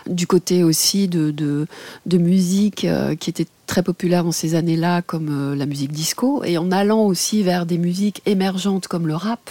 du 0.08 0.28
côté 0.28 0.64
aussi 0.64 1.08
de, 1.08 1.32
de, 1.32 2.18
musique 2.18 2.88
qui 3.20 3.30
était 3.30 3.48
très 3.68 3.84
populaire 3.84 4.26
en 4.26 4.32
ces 4.32 4.56
années-là 4.56 5.02
comme 5.02 5.54
la 5.56 5.66
musique 5.66 5.92
disco 5.92 6.46
et 6.46 6.58
en 6.58 6.72
allant 6.72 7.02
aussi 7.02 7.44
vers 7.44 7.66
des 7.66 7.78
musiques 7.78 8.22
émergentes 8.26 8.88
comme 8.88 9.08
le 9.08 9.16
rap 9.16 9.50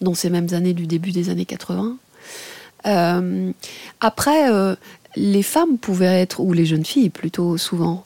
dans 0.00 0.14
ces 0.14 0.30
mêmes 0.30 0.46
années 0.52 0.74
du 0.74 0.86
début 0.86 1.10
des 1.10 1.28
années 1.28 1.44
80. 1.44 1.96
après, 4.00 4.76
les 5.16 5.42
femmes 5.42 5.78
pouvaient 5.78 6.20
être, 6.20 6.40
ou 6.40 6.52
les 6.52 6.66
jeunes 6.66 6.84
filles 6.84 7.10
plutôt 7.10 7.56
souvent, 7.56 8.02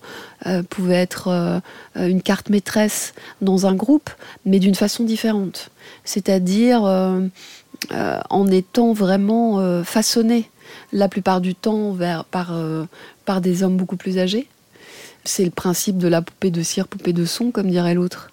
euh, 0.46 0.62
pouvaient 0.62 0.94
être 0.94 1.28
euh, 1.28 1.60
une 1.96 2.22
carte 2.22 2.48
maîtresse 2.48 3.12
dans 3.40 3.66
un 3.66 3.74
groupe, 3.74 4.10
mais 4.44 4.58
d'une 4.58 4.74
façon 4.74 5.04
différente. 5.04 5.70
C'est-à-dire 6.04 6.84
euh, 6.84 7.28
en 8.30 8.46
étant 8.48 8.92
vraiment 8.92 9.82
façonnées 9.82 10.48
la 10.92 11.08
plupart 11.08 11.40
du 11.40 11.54
temps 11.54 11.92
vers, 11.92 12.24
par, 12.24 12.54
par 13.24 13.40
des 13.40 13.64
hommes 13.64 13.76
beaucoup 13.76 13.96
plus 13.96 14.18
âgés. 14.18 14.46
C'est 15.24 15.44
le 15.44 15.50
principe 15.50 15.98
de 15.98 16.06
la 16.06 16.22
poupée 16.22 16.52
de 16.52 16.62
cire, 16.62 16.86
poupée 16.86 17.12
de 17.12 17.24
son, 17.24 17.50
comme 17.50 17.68
dirait 17.68 17.94
l'autre. 17.94 18.30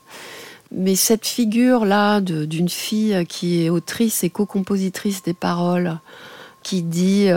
Mais 0.71 0.95
cette 0.95 1.25
figure-là 1.25 2.21
d'une 2.21 2.69
fille 2.69 3.25
qui 3.27 3.65
est 3.65 3.71
autrice 3.71 4.23
et 4.23 4.29
co-compositrice 4.29 5.23
des 5.23 5.33
paroles, 5.33 5.97
qui 6.61 6.83
dit 6.83 7.29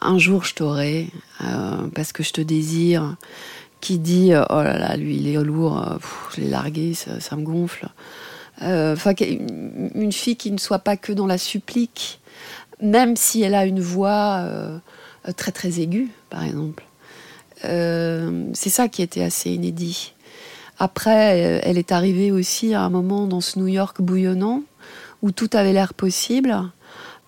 un 0.00 0.18
jour 0.18 0.44
je 0.44 0.54
t'aurai 0.54 1.08
euh, 1.42 1.86
parce 1.94 2.12
que 2.12 2.22
je 2.22 2.32
te 2.32 2.40
désire, 2.40 3.16
qui 3.80 3.98
dit 3.98 4.32
euh, 4.32 4.44
oh 4.50 4.62
là 4.62 4.78
là, 4.78 4.96
lui 4.96 5.16
il 5.16 5.28
est 5.28 5.42
lourd, 5.42 5.78
euh, 5.78 5.96
je 6.34 6.40
l'ai 6.40 6.48
largué, 6.48 6.94
ça, 6.94 7.36
me 7.36 7.42
gonfle. 7.42 7.88
Enfin, 8.60 9.12
une 9.20 10.12
fille 10.12 10.36
qui 10.36 10.50
ne 10.50 10.58
soit 10.58 10.78
pas 10.78 10.96
que 10.96 11.12
dans 11.12 11.26
la 11.26 11.36
supplique, 11.36 12.20
même 12.80 13.14
si 13.14 13.42
elle 13.42 13.54
a 13.54 13.66
une 13.66 13.80
voix 13.80 14.48
très 15.36 15.52
très 15.52 15.78
aiguë, 15.78 16.08
par 16.30 16.42
exemple. 16.42 16.84
c'est 17.62 18.70
ça 18.70 18.88
qui 18.88 19.02
était 19.02 19.22
assez 19.22 19.50
inédit. 19.50 20.14
Après, 20.78 21.60
elle 21.64 21.76
est 21.76 21.92
arrivée 21.92 22.32
aussi 22.32 22.72
à 22.72 22.80
un 22.80 22.88
moment 22.88 23.26
dans 23.26 23.42
ce 23.42 23.58
New 23.58 23.66
York 23.66 24.00
bouillonnant 24.00 24.62
où 25.20 25.32
tout 25.32 25.50
avait 25.52 25.74
l'air 25.74 25.92
possible. 25.92 26.56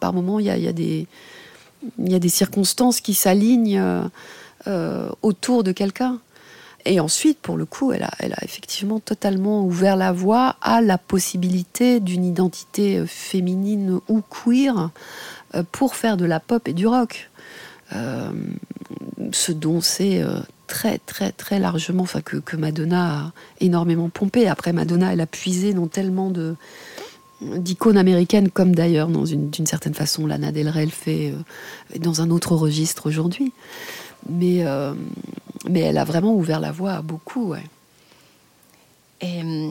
Par 0.01 0.15
moments, 0.15 0.39
il 0.39 0.47
y 0.47 0.69
a 0.69 0.73
des, 0.73 1.07
il 1.99 2.13
y 2.13 2.15
a 2.15 2.19
des 2.19 2.29
circonstances 2.29 3.01
qui 3.01 3.15
s'alignent 3.15 3.79
euh, 3.79 4.03
euh, 4.67 5.09
autour 5.23 5.65
de 5.65 5.73
quelqu'un. 5.73 6.19
Et 6.85 7.01
ensuite, 7.01 7.39
pour 7.39 7.57
le 7.57 7.67
coup, 7.67 7.93
elle 7.93 8.05
a, 8.05 8.11
effectivement 8.43 9.01
totalement 9.01 9.65
ouvert 9.65 9.97
la 9.97 10.13
voie 10.13 10.57
à 10.63 10.81
la 10.81 10.97
possibilité 10.97 12.01
d'une 12.01 12.25
identité 12.25 12.99
euh, 12.99 13.07
féminine 13.07 14.01
ou 14.09 14.23
queer 14.23 14.91
pour 15.73 15.97
faire 15.97 16.17
de 16.17 16.27
la 16.27 16.41
pop 16.41 16.69
et 16.69 16.75
du 16.75 16.87
rock. 16.87 17.31
ce 17.91 19.53
dont 19.53 19.81
c'est 19.81 20.23
très 20.67 20.99
très 20.99 21.33
très 21.33 21.59
largement, 21.59 22.03
enfin 22.03 22.21
que, 22.21 22.37
que, 22.37 22.55
Madonna 22.55 23.15
a 23.15 23.33
énormément 23.61 24.11
pompé. 24.11 24.47
Après 24.47 24.75
Madonna, 24.75 25.11
elle 25.11 25.23
a 25.23 25.27
puisé 25.27 25.73
dans 25.73 25.87
tellement 25.87 26.31
de, 26.31 26.55
d'icônes 27.41 27.97
américaines, 27.97 28.51
comme 28.51 28.75
d'ailleurs, 28.75 29.09
d'une 29.09 29.67
certaine 29.67 29.95
façon, 29.95 30.27
Lana 30.27 30.53
Del 30.53 30.69
Rey 30.69 30.85
le 30.85 30.91
fait 30.91 31.33
euh, 31.33 31.99
dans 31.99 32.21
un 32.21 32.31
autre 32.31 32.55
registre 32.55 33.07
aujourd'hui. 33.07 33.53
Mais, 34.29 34.65
euh, 34.65 34.95
mais 35.69 35.81
elle 35.81 35.99
a 35.99 36.05
vraiment 36.05 36.35
ouvert 36.35 36.61
la 36.61 36.73
voie 36.73 36.95
à 36.95 37.03
beaucoup. 37.03 37.51
Ouais. 37.51 37.63
Et, 39.21 39.43
euh, 39.43 39.71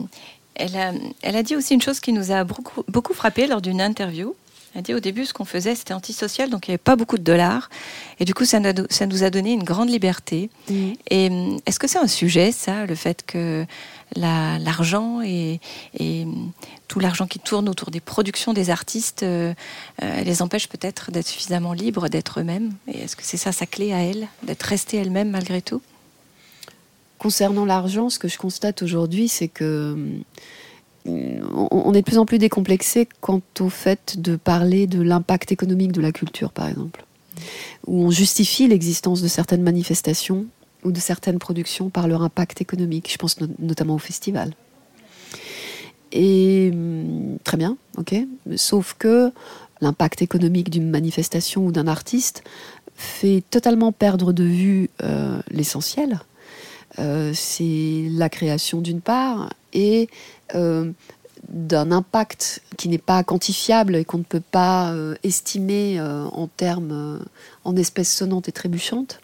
elle, 0.54 0.76
a, 0.76 0.92
elle 1.22 1.36
a 1.36 1.42
dit 1.42 1.56
aussi 1.56 1.74
une 1.74 1.82
chose 1.82 2.00
qui 2.00 2.12
nous 2.12 2.32
a 2.32 2.44
beaucoup, 2.44 2.82
beaucoup 2.88 3.14
frappé 3.14 3.46
lors 3.46 3.60
d'une 3.60 3.80
interview. 3.80 4.34
Elle 4.74 4.80
a 4.80 4.82
dit 4.82 4.94
au 4.94 5.00
début, 5.00 5.24
ce 5.24 5.32
qu'on 5.32 5.44
faisait, 5.44 5.74
c'était 5.74 5.94
antisocial, 5.94 6.50
donc 6.50 6.68
il 6.68 6.70
n'y 6.70 6.74
avait 6.74 6.78
pas 6.78 6.96
beaucoup 6.96 7.16
de 7.16 7.22
dollars. 7.22 7.70
Et 8.18 8.24
du 8.24 8.34
coup, 8.34 8.44
ça, 8.44 8.58
ça 8.90 9.06
nous 9.06 9.22
a 9.22 9.30
donné 9.30 9.52
une 9.52 9.62
grande 9.62 9.88
liberté. 9.88 10.50
Mmh. 10.68 10.74
Et 11.10 11.30
est-ce 11.66 11.78
que 11.78 11.86
c'est 11.86 11.98
un 11.98 12.06
sujet, 12.06 12.52
ça, 12.52 12.86
le 12.86 12.94
fait 12.94 13.24
que 13.26 13.64
l'argent 14.16 15.20
et, 15.22 15.60
tout 16.88 17.00
l'argent 17.00 17.26
qui 17.26 17.38
tourne 17.38 17.68
autour 17.68 17.90
des 17.90 18.00
productions 18.00 18.54
des 18.54 18.70
artistes 18.70 19.22
euh, 19.22 19.52
euh, 20.02 20.22
les 20.22 20.40
empêche 20.40 20.70
peut-être 20.70 21.10
d'être 21.10 21.26
suffisamment 21.26 21.74
libres, 21.74 22.08
d'être 22.08 22.40
eux-mêmes. 22.40 22.72
Et 22.86 23.00
est-ce 23.00 23.14
que 23.14 23.22
c'est 23.22 23.36
ça 23.36 23.52
sa 23.52 23.66
clé 23.66 23.92
à 23.92 23.98
elle, 23.98 24.26
d'être 24.42 24.62
restée 24.62 24.96
elle-même 24.96 25.30
malgré 25.30 25.60
tout? 25.60 25.82
Concernant 27.18 27.66
l'argent, 27.66 28.08
ce 28.08 28.18
que 28.18 28.28
je 28.28 28.38
constate 28.38 28.82
aujourd'hui, 28.82 29.28
c'est 29.28 29.48
que 29.48 29.96
euh, 31.06 31.40
on 31.60 31.92
est 31.92 32.00
de 32.00 32.04
plus 32.04 32.18
en 32.18 32.24
plus 32.24 32.38
décomplexé 32.38 33.06
quant 33.20 33.42
au 33.60 33.68
fait 33.68 34.18
de 34.18 34.36
parler 34.36 34.86
de 34.86 35.02
l'impact 35.02 35.52
économique 35.52 35.92
de 35.92 36.00
la 36.00 36.12
culture, 36.12 36.52
par 36.52 36.68
exemple, 36.68 37.04
où 37.86 38.04
on 38.04 38.10
justifie 38.10 38.66
l'existence 38.66 39.20
de 39.20 39.28
certaines 39.28 39.62
manifestations 39.62 40.46
ou 40.88 40.92
de 40.92 40.98
certaines 40.98 41.38
productions 41.38 41.90
par 41.90 42.08
leur 42.08 42.22
impact 42.22 42.60
économique. 42.60 43.10
Je 43.12 43.18
pense 43.18 43.36
notamment 43.58 43.94
au 43.94 43.98
festival. 43.98 44.54
Et 46.12 46.70
hum, 46.72 47.38
très 47.44 47.56
bien, 47.56 47.76
ok. 47.96 48.14
Sauf 48.56 48.96
que 48.98 49.30
l'impact 49.80 50.22
économique 50.22 50.70
d'une 50.70 50.90
manifestation 50.90 51.66
ou 51.66 51.72
d'un 51.72 51.86
artiste 51.86 52.42
fait 52.96 53.44
totalement 53.50 53.92
perdre 53.92 54.32
de 54.32 54.44
vue 54.44 54.90
euh, 55.02 55.40
l'essentiel. 55.50 56.20
Euh, 56.98 57.32
c'est 57.34 58.08
la 58.10 58.28
création 58.28 58.80
d'une 58.80 59.00
part 59.00 59.52
et 59.72 60.08
euh, 60.54 60.90
d'un 61.48 61.92
impact 61.92 62.62
qui 62.76 62.88
n'est 62.88 62.98
pas 62.98 63.22
quantifiable 63.22 63.94
et 63.94 64.04
qu'on 64.04 64.18
ne 64.18 64.24
peut 64.24 64.42
pas 64.50 64.92
estimer 65.22 66.00
en 66.00 66.48
termes, 66.48 67.24
en 67.64 67.76
espèces 67.76 68.12
sonnantes 68.12 68.48
et 68.48 68.52
trébuchantes. 68.52 69.20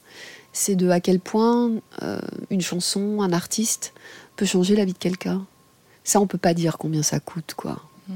C'est 0.54 0.76
de 0.76 0.88
à 0.88 1.00
quel 1.00 1.20
point 1.20 1.72
une 2.48 2.62
chanson, 2.62 3.20
un 3.20 3.32
artiste 3.32 3.92
peut 4.36 4.46
changer 4.46 4.76
la 4.76 4.84
vie 4.84 4.92
de 4.92 4.98
quelqu'un. 4.98 5.44
Ça, 6.04 6.20
on 6.20 6.26
peut 6.26 6.38
pas 6.38 6.54
dire 6.54 6.78
combien 6.78 7.02
ça 7.02 7.20
coûte, 7.20 7.54
quoi. 7.56 7.82
Mm. 8.08 8.14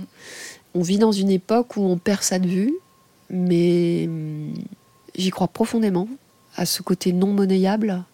On 0.75 0.83
vit 0.83 0.99
dans 0.99 1.13
une 1.13 1.31
époque 1.31 1.77
où 1.77 1.83
on 1.83 1.97
perd 1.97 2.23
ça 2.23 2.39
de 2.39 2.47
vue, 2.47 2.75
mais 3.31 4.05
hum, 4.07 4.55
j'y 5.15 5.31
crois 5.31 5.49
profondément 5.49 6.09
à 6.57 6.67
ce 6.67 6.83
côté 6.83 7.13
non 7.13 7.33
monnayable, 7.33 8.05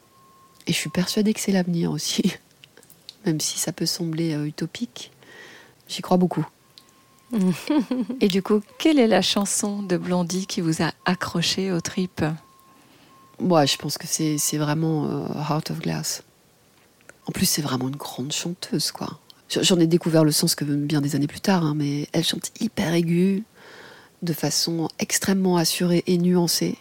et 0.67 0.73
je 0.73 0.77
suis 0.77 0.91
persuadée 0.91 1.35
que 1.35 1.41
c'est 1.41 1.53
l'avenir 1.53 1.91
aussi, 1.91 2.35
même 3.27 3.41
si 3.41 3.59
ça 3.59 3.73
peut 3.73 3.87
sembler 3.87 4.35
euh, 4.35 4.47
utopique. 4.47 5.11
J'y 5.89 6.03
crois 6.03 6.17
beaucoup. 6.17 6.47
et 8.21 8.29
du 8.29 8.43
coup, 8.43 8.61
quelle 8.79 8.99
est 8.99 9.09
la 9.09 9.23
chanson 9.23 9.83
de 9.83 9.97
Blondie 9.97 10.47
qui 10.47 10.61
vous 10.61 10.83
a 10.83 10.93
accroché 11.05 11.73
aux 11.73 11.81
tripes 11.81 12.25
Moi, 13.41 13.67
je 13.67 13.77
pense 13.77 13.99
que 13.99 14.07
c'est 14.07 14.59
vraiment 14.59 15.07
euh, 15.07 15.27
Heart 15.49 15.71
of 15.71 15.81
Glass. 15.81 16.23
En 17.27 17.33
plus, 17.33 17.47
c'est 17.47 17.63
vraiment 17.63 17.89
une 17.89 17.97
grande 17.97 18.33
chanteuse, 18.33 18.93
quoi. 18.93 19.19
J'en 19.49 19.79
ai 19.79 19.87
découvert 19.87 20.25
le 20.25 20.33
sens 20.33 20.55
que 20.55 20.65
bien 20.65 21.01
des 21.01 21.17
années 21.17 21.27
plus 21.27 21.41
tard, 21.41 21.65
hein, 21.65 21.75
mais 21.77 22.09
elle 22.13 22.25
chante 22.25 22.51
hyper 22.61 22.93
aiguë, 22.95 23.45
de 24.23 24.33
façon 24.33 24.89
extrêmement 24.99 25.57
assurée 25.57 26.03
et 26.07 26.19
nuancée. 26.19 26.77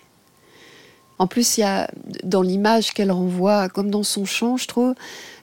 En 1.19 1.27
plus, 1.27 1.57
il 1.57 1.62
y 1.62 1.63
a 1.63 1.89
dans 2.24 2.41
l'image 2.41 2.93
qu'elle 2.93 3.12
renvoie, 3.12 3.69
comme 3.69 3.91
dans 3.91 4.03
son 4.03 4.25
chant, 4.25 4.57
je 4.57 4.67
trouve, 4.67 4.95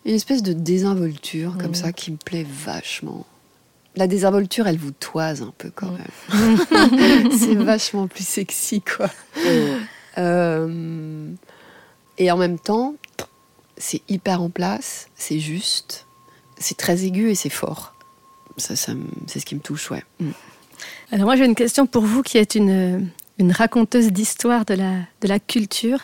une 0.05 0.15
espèce 0.15 0.43
de 0.43 0.53
désinvolture 0.53 1.57
comme 1.59 1.75
ça 1.75 1.93
qui 1.93 2.11
me 2.11 2.17
plaît 2.17 2.47
vachement. 2.65 3.27
La 3.97 4.07
désinvolture, 4.07 4.67
elle 4.67 4.79
vous 4.79 4.93
toise 4.93 5.43
un 5.43 5.53
peu 5.57 5.71
quand 5.75 5.91
même. 5.91 7.31
c'est 7.39 7.55
vachement 7.55 8.09
plus 8.09 8.27
sexy, 8.27 8.81
quoi. 8.81 9.11
Euh, 10.21 11.33
et 12.19 12.31
en 12.31 12.37
même 12.37 12.59
temps, 12.59 12.95
c'est 13.77 14.03
hyper 14.09 14.43
en 14.43 14.51
place, 14.51 15.09
c'est 15.17 15.41
juste, 15.41 16.07
c'est 16.59 16.77
très 16.77 17.05
aigu 17.05 17.31
et 17.31 17.35
c'est 17.35 17.51
fort. 17.51 17.95
Ça, 18.59 18.77
c'est 18.77 19.41
ce 19.41 19.47
qui 19.47 19.55
me 19.55 19.61
touche, 19.61 19.91
ouais. 19.91 20.05
Mm. 20.21 20.31
Alors 21.13 21.27
moi 21.27 21.37
j'ai 21.37 21.45
une 21.45 21.55
question 21.55 21.87
pour 21.87 22.03
vous 22.03 22.23
qui 22.23 22.39
êtes 22.39 22.55
une, 22.55 23.09
une 23.39 23.53
raconteuse 23.53 24.09
d'histoire 24.13 24.65
de 24.65 24.75
la, 24.75 24.93
de 25.21 25.29
la 25.29 25.39
culture. 25.39 26.01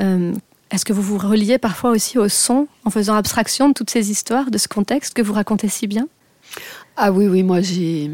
Euh, 0.00 0.34
est-ce 0.70 0.84
que 0.84 0.92
vous 0.92 1.02
vous 1.02 1.18
reliez 1.18 1.58
parfois 1.58 1.90
aussi 1.90 2.18
au 2.18 2.28
son 2.28 2.68
en 2.84 2.90
faisant 2.90 3.14
abstraction 3.14 3.68
de 3.68 3.74
toutes 3.74 3.90
ces 3.90 4.10
histoires, 4.10 4.50
de 4.50 4.58
ce 4.58 4.68
contexte 4.68 5.14
que 5.14 5.22
vous 5.22 5.32
racontez 5.32 5.68
si 5.68 5.86
bien? 5.86 6.08
Ah 6.96 7.12
oui, 7.12 7.26
oui, 7.26 7.42
moi 7.42 7.60
j'ai, 7.60 8.10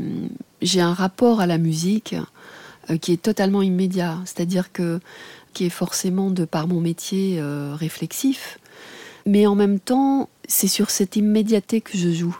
j'ai 0.62 0.80
un 0.80 0.94
rapport 0.94 1.40
à 1.40 1.46
la 1.46 1.58
musique 1.58 2.14
euh, 2.90 2.96
qui 2.96 3.12
est 3.12 3.22
totalement 3.22 3.62
immédiat, 3.62 4.18
c'est-à-dire 4.24 4.72
que 4.72 5.00
qui 5.56 5.64
est 5.64 5.70
forcément 5.70 6.30
de 6.30 6.44
par 6.44 6.68
mon 6.68 6.82
métier 6.82 7.38
euh, 7.38 7.74
réflexif, 7.74 8.58
mais 9.24 9.46
en 9.46 9.54
même 9.54 9.80
temps, 9.80 10.28
c'est 10.46 10.66
sur 10.66 10.90
cette 10.90 11.16
immédiateté 11.16 11.80
que 11.80 11.96
je 11.96 12.10
joue. 12.10 12.38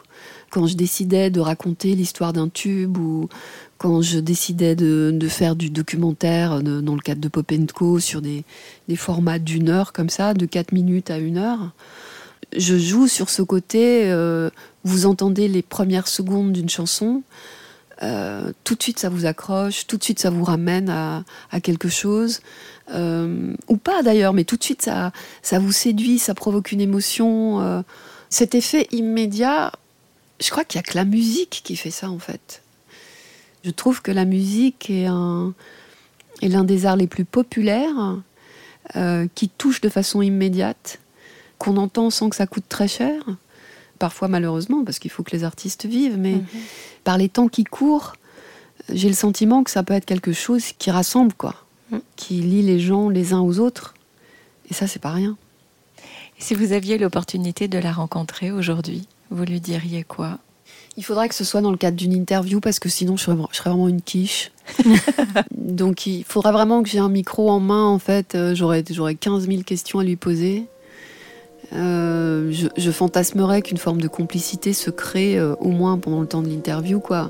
Quand 0.51 0.67
je 0.67 0.75
décidais 0.75 1.31
de 1.31 1.39
raconter 1.39 1.95
l'histoire 1.95 2.31
d'un 2.31 2.47
tube 2.47 2.95
ou 2.99 3.27
quand 3.79 4.03
je 4.03 4.19
décidais 4.19 4.75
de, 4.75 5.17
faire 5.29 5.55
du 5.55 5.71
documentaire 5.71 6.61
dans 6.61 6.93
le 6.93 7.01
cadre 7.01 7.19
de 7.19 7.27
Pop 7.27 7.51
Co 7.73 7.99
sur 7.99 8.21
des, 8.21 8.45
formats 8.95 9.39
d'une 9.39 9.69
heure 9.69 9.93
comme 9.93 10.09
ça, 10.09 10.35
de 10.35 10.45
4 10.45 10.71
minutes 10.71 11.09
à 11.09 11.17
une 11.17 11.39
heure, 11.39 11.71
je 12.55 12.77
joue 12.77 13.07
sur 13.07 13.31
ce 13.31 13.41
côté, 13.41 14.11
euh, 14.11 14.51
vous 14.83 15.07
entendez 15.07 15.47
les 15.47 15.63
premières 15.63 16.07
secondes 16.07 16.51
d'une 16.53 16.69
chanson, 16.69 17.23
euh, 18.03 18.51
tout 18.63 18.75
de 18.75 18.83
suite 18.83 18.99
ça 18.99 19.09
vous 19.09 19.25
accroche, 19.25 19.87
tout 19.87 19.97
de 19.97 20.03
suite 20.03 20.19
ça 20.19 20.29
vous 20.29 20.43
ramène 20.43 20.89
à, 20.89 21.23
quelque 21.61 21.89
chose. 21.89 22.41
Euh, 22.93 23.53
ou 23.67 23.77
pas 23.77 24.01
d'ailleurs, 24.01 24.33
mais 24.33 24.43
tout 24.43 24.55
de 24.55 24.63
suite 24.63 24.83
ça, 24.83 25.11
ça 25.41 25.59
vous 25.59 25.71
séduit, 25.71 26.19
ça 26.19 26.33
provoque 26.33 26.71
une 26.71 26.81
émotion. 26.81 27.61
Euh. 27.61 27.81
cet 28.29 28.55
effet 28.55 28.87
immédiat, 28.91 29.71
je 30.39 30.49
crois 30.49 30.63
qu'il 30.63 30.79
n'y 30.79 30.85
a 30.87 30.91
que 30.91 30.97
la 30.97 31.05
musique 31.05 31.61
qui 31.63 31.75
fait 31.75 31.91
ça 31.91 32.09
en 32.09 32.19
fait. 32.19 32.61
Je 33.63 33.71
trouve 33.71 34.01
que 34.01 34.11
la 34.11 34.25
musique 34.25 34.89
est, 34.89 35.07
un, 35.07 35.53
est 36.41 36.47
l'un 36.47 36.63
des 36.63 36.85
arts 36.85 36.95
les 36.95 37.07
plus 37.07 37.25
populaires, 37.25 38.17
qui 39.35 39.49
touche 39.49 39.81
de 39.81 39.89
façon 39.89 40.21
immédiate, 40.21 40.99
qu'on 41.57 41.75
entend 41.75 42.09
sans 42.09 42.29
que 42.29 42.37
ça 42.37 42.47
coûte 42.47 42.63
très 42.69 42.87
cher. 42.87 43.21
Parfois 43.97 44.27
malheureusement, 44.27 44.83
parce 44.83 44.99
qu'il 44.99 45.11
faut 45.11 45.23
que 45.23 45.35
les 45.35 45.43
artistes 45.43 45.85
vivent, 45.85 46.17
mais 46.17 46.35
mhm. 46.35 46.45
par 47.03 47.17
les 47.17 47.29
temps 47.29 47.47
qui 47.47 47.63
courent, 47.63 48.13
j'ai 48.91 49.09
le 49.09 49.15
sentiment 49.15 49.63
que 49.63 49.71
ça 49.71 49.83
peut 49.83 49.93
être 49.93 50.05
quelque 50.05 50.33
chose 50.33 50.71
qui 50.77 50.91
rassemble, 50.91 51.33
quoi 51.33 51.55
qui 52.15 52.35
lie 52.35 52.61
les 52.61 52.79
gens 52.79 53.09
les 53.09 53.33
uns 53.33 53.41
aux 53.41 53.59
autres. 53.59 53.93
Et 54.69 54.73
ça, 54.73 54.87
c'est 54.87 54.99
pas 54.99 55.11
rien. 55.11 55.37
Et 56.39 56.41
si 56.41 56.53
vous 56.53 56.73
aviez 56.73 56.97
l'opportunité 56.97 57.67
de 57.67 57.77
la 57.77 57.91
rencontrer 57.91 58.51
aujourd'hui, 58.51 59.07
vous 59.31 59.43
lui 59.43 59.59
diriez 59.59 60.03
quoi? 60.03 60.37
Il 60.97 61.05
faudrait 61.05 61.29
que 61.29 61.35
ce 61.35 61.43
soit 61.43 61.61
dans 61.61 61.71
le 61.71 61.77
cadre 61.77 61.95
d'une 61.95 62.13
interview 62.13 62.59
parce 62.59 62.79
que 62.79 62.89
sinon 62.89 63.17
je 63.17 63.23
serais, 63.23 63.37
vraiment 63.69 63.87
une 63.87 64.01
quiche. 64.01 64.51
Donc 65.51 66.07
il 66.07 66.23
faudra 66.23 66.51
vraiment 66.51 66.81
que 66.81 66.89
j'ai 66.89 66.99
un 66.99 67.09
micro 67.09 67.49
en 67.49 67.59
main 67.59 67.85
en 67.85 67.99
fait. 67.99 68.33
Euh, 68.35 68.55
j'aurais, 68.55 68.83
j'aurais 68.89 69.15
15 69.15 69.47
000 69.47 69.61
questions 69.61 69.99
à 69.99 70.03
lui 70.03 70.15
poser. 70.15 70.65
Euh, 71.73 72.51
je, 72.51 72.91
fantasmerais 72.91 73.61
qu'une 73.61 73.77
forme 73.77 73.99
de 73.99 74.07
complicité 74.07 74.71
se 74.71 74.89
crée 74.89 75.37
euh, 75.37 75.53
au 75.59 75.69
moins 75.69 75.97
pendant 75.97 76.21
le 76.21 76.27
temps 76.27 76.41
de 76.41 76.47
l'interview 76.47 77.01
quoi. 77.01 77.29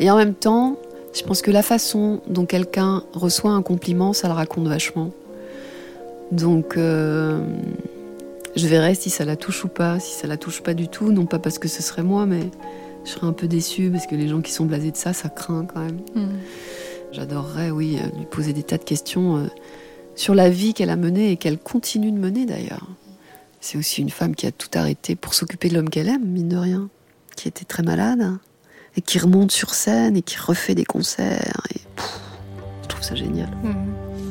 et 0.00 0.10
en 0.10 0.16
même 0.16 0.34
temps, 0.34 0.76
je 1.14 1.22
pense 1.22 1.42
que 1.42 1.50
la 1.50 1.62
façon 1.62 2.20
dont 2.26 2.46
quelqu'un 2.46 3.02
reçoit 3.12 3.52
un 3.52 3.62
compliment, 3.62 4.12
ça 4.12 4.28
le 4.28 4.34
raconte 4.34 4.66
vachement. 4.66 5.12
Donc, 6.30 6.76
euh, 6.76 7.40
je 8.56 8.66
verrai 8.66 8.94
si 8.94 9.10
ça 9.10 9.24
la 9.24 9.36
touche 9.36 9.64
ou 9.64 9.68
pas, 9.68 9.98
si 9.98 10.14
ça 10.14 10.26
la 10.26 10.36
touche 10.36 10.62
pas 10.62 10.74
du 10.74 10.88
tout, 10.88 11.10
non 11.10 11.26
pas 11.26 11.38
parce 11.38 11.58
que 11.58 11.68
ce 11.68 11.82
serait 11.82 12.02
moi, 12.02 12.26
mais 12.26 12.50
je 13.04 13.10
serais 13.10 13.26
un 13.26 13.32
peu 13.32 13.46
déçue 13.46 13.90
parce 13.90 14.06
que 14.06 14.14
les 14.14 14.28
gens 14.28 14.40
qui 14.40 14.52
sont 14.52 14.66
blasés 14.66 14.90
de 14.90 14.96
ça, 14.96 15.12
ça 15.12 15.28
craint 15.28 15.66
quand 15.72 15.80
même. 15.80 16.00
Mm. 16.14 16.28
J'adorerais, 17.12 17.70
oui, 17.70 17.98
euh, 17.98 18.16
lui 18.18 18.26
poser 18.26 18.52
des 18.52 18.62
tas 18.62 18.78
de 18.78 18.84
questions 18.84 19.38
euh, 19.38 19.46
sur 20.18 20.34
la 20.34 20.50
vie 20.50 20.74
qu'elle 20.74 20.90
a 20.90 20.96
menée 20.96 21.30
et 21.30 21.36
qu'elle 21.36 21.58
continue 21.58 22.10
de 22.10 22.18
mener 22.18 22.44
d'ailleurs. 22.44 22.88
C'est 23.60 23.78
aussi 23.78 24.02
une 24.02 24.10
femme 24.10 24.34
qui 24.34 24.46
a 24.46 24.52
tout 24.52 24.68
arrêté 24.74 25.14
pour 25.14 25.32
s'occuper 25.32 25.68
de 25.68 25.74
l'homme 25.74 25.90
qu'elle 25.90 26.08
aime, 26.08 26.24
mine 26.24 26.48
de 26.48 26.56
rien, 26.56 26.88
qui 27.36 27.46
était 27.46 27.64
très 27.64 27.84
malade 27.84 28.36
et 28.96 29.00
qui 29.00 29.20
remonte 29.20 29.52
sur 29.52 29.74
scène 29.74 30.16
et 30.16 30.22
qui 30.22 30.36
refait 30.36 30.74
des 30.74 30.84
concerts. 30.84 31.62
Je 32.82 32.88
trouve 32.88 33.02
ça 33.02 33.14
génial. 33.14 33.50
Mmh. 33.62 34.27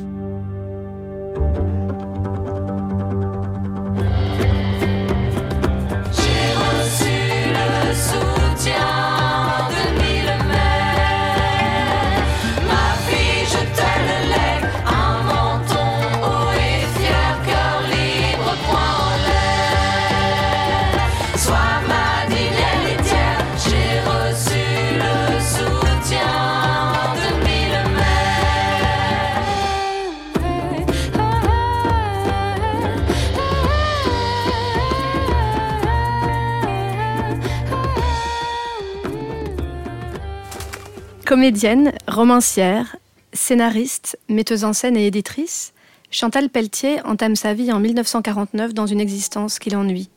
Comédienne, 41.28 41.92
romancière, 42.06 42.96
scénariste, 43.34 44.18
metteuse 44.30 44.64
en 44.64 44.72
scène 44.72 44.96
et 44.96 45.06
éditrice, 45.06 45.74
Chantal 46.10 46.48
Pelletier 46.48 47.02
entame 47.04 47.36
sa 47.36 47.52
vie 47.52 47.70
en 47.70 47.80
1949 47.80 48.72
dans 48.72 48.86
une 48.86 48.98
existence 48.98 49.58
qui 49.58 49.68
l'ennuie. 49.68 50.08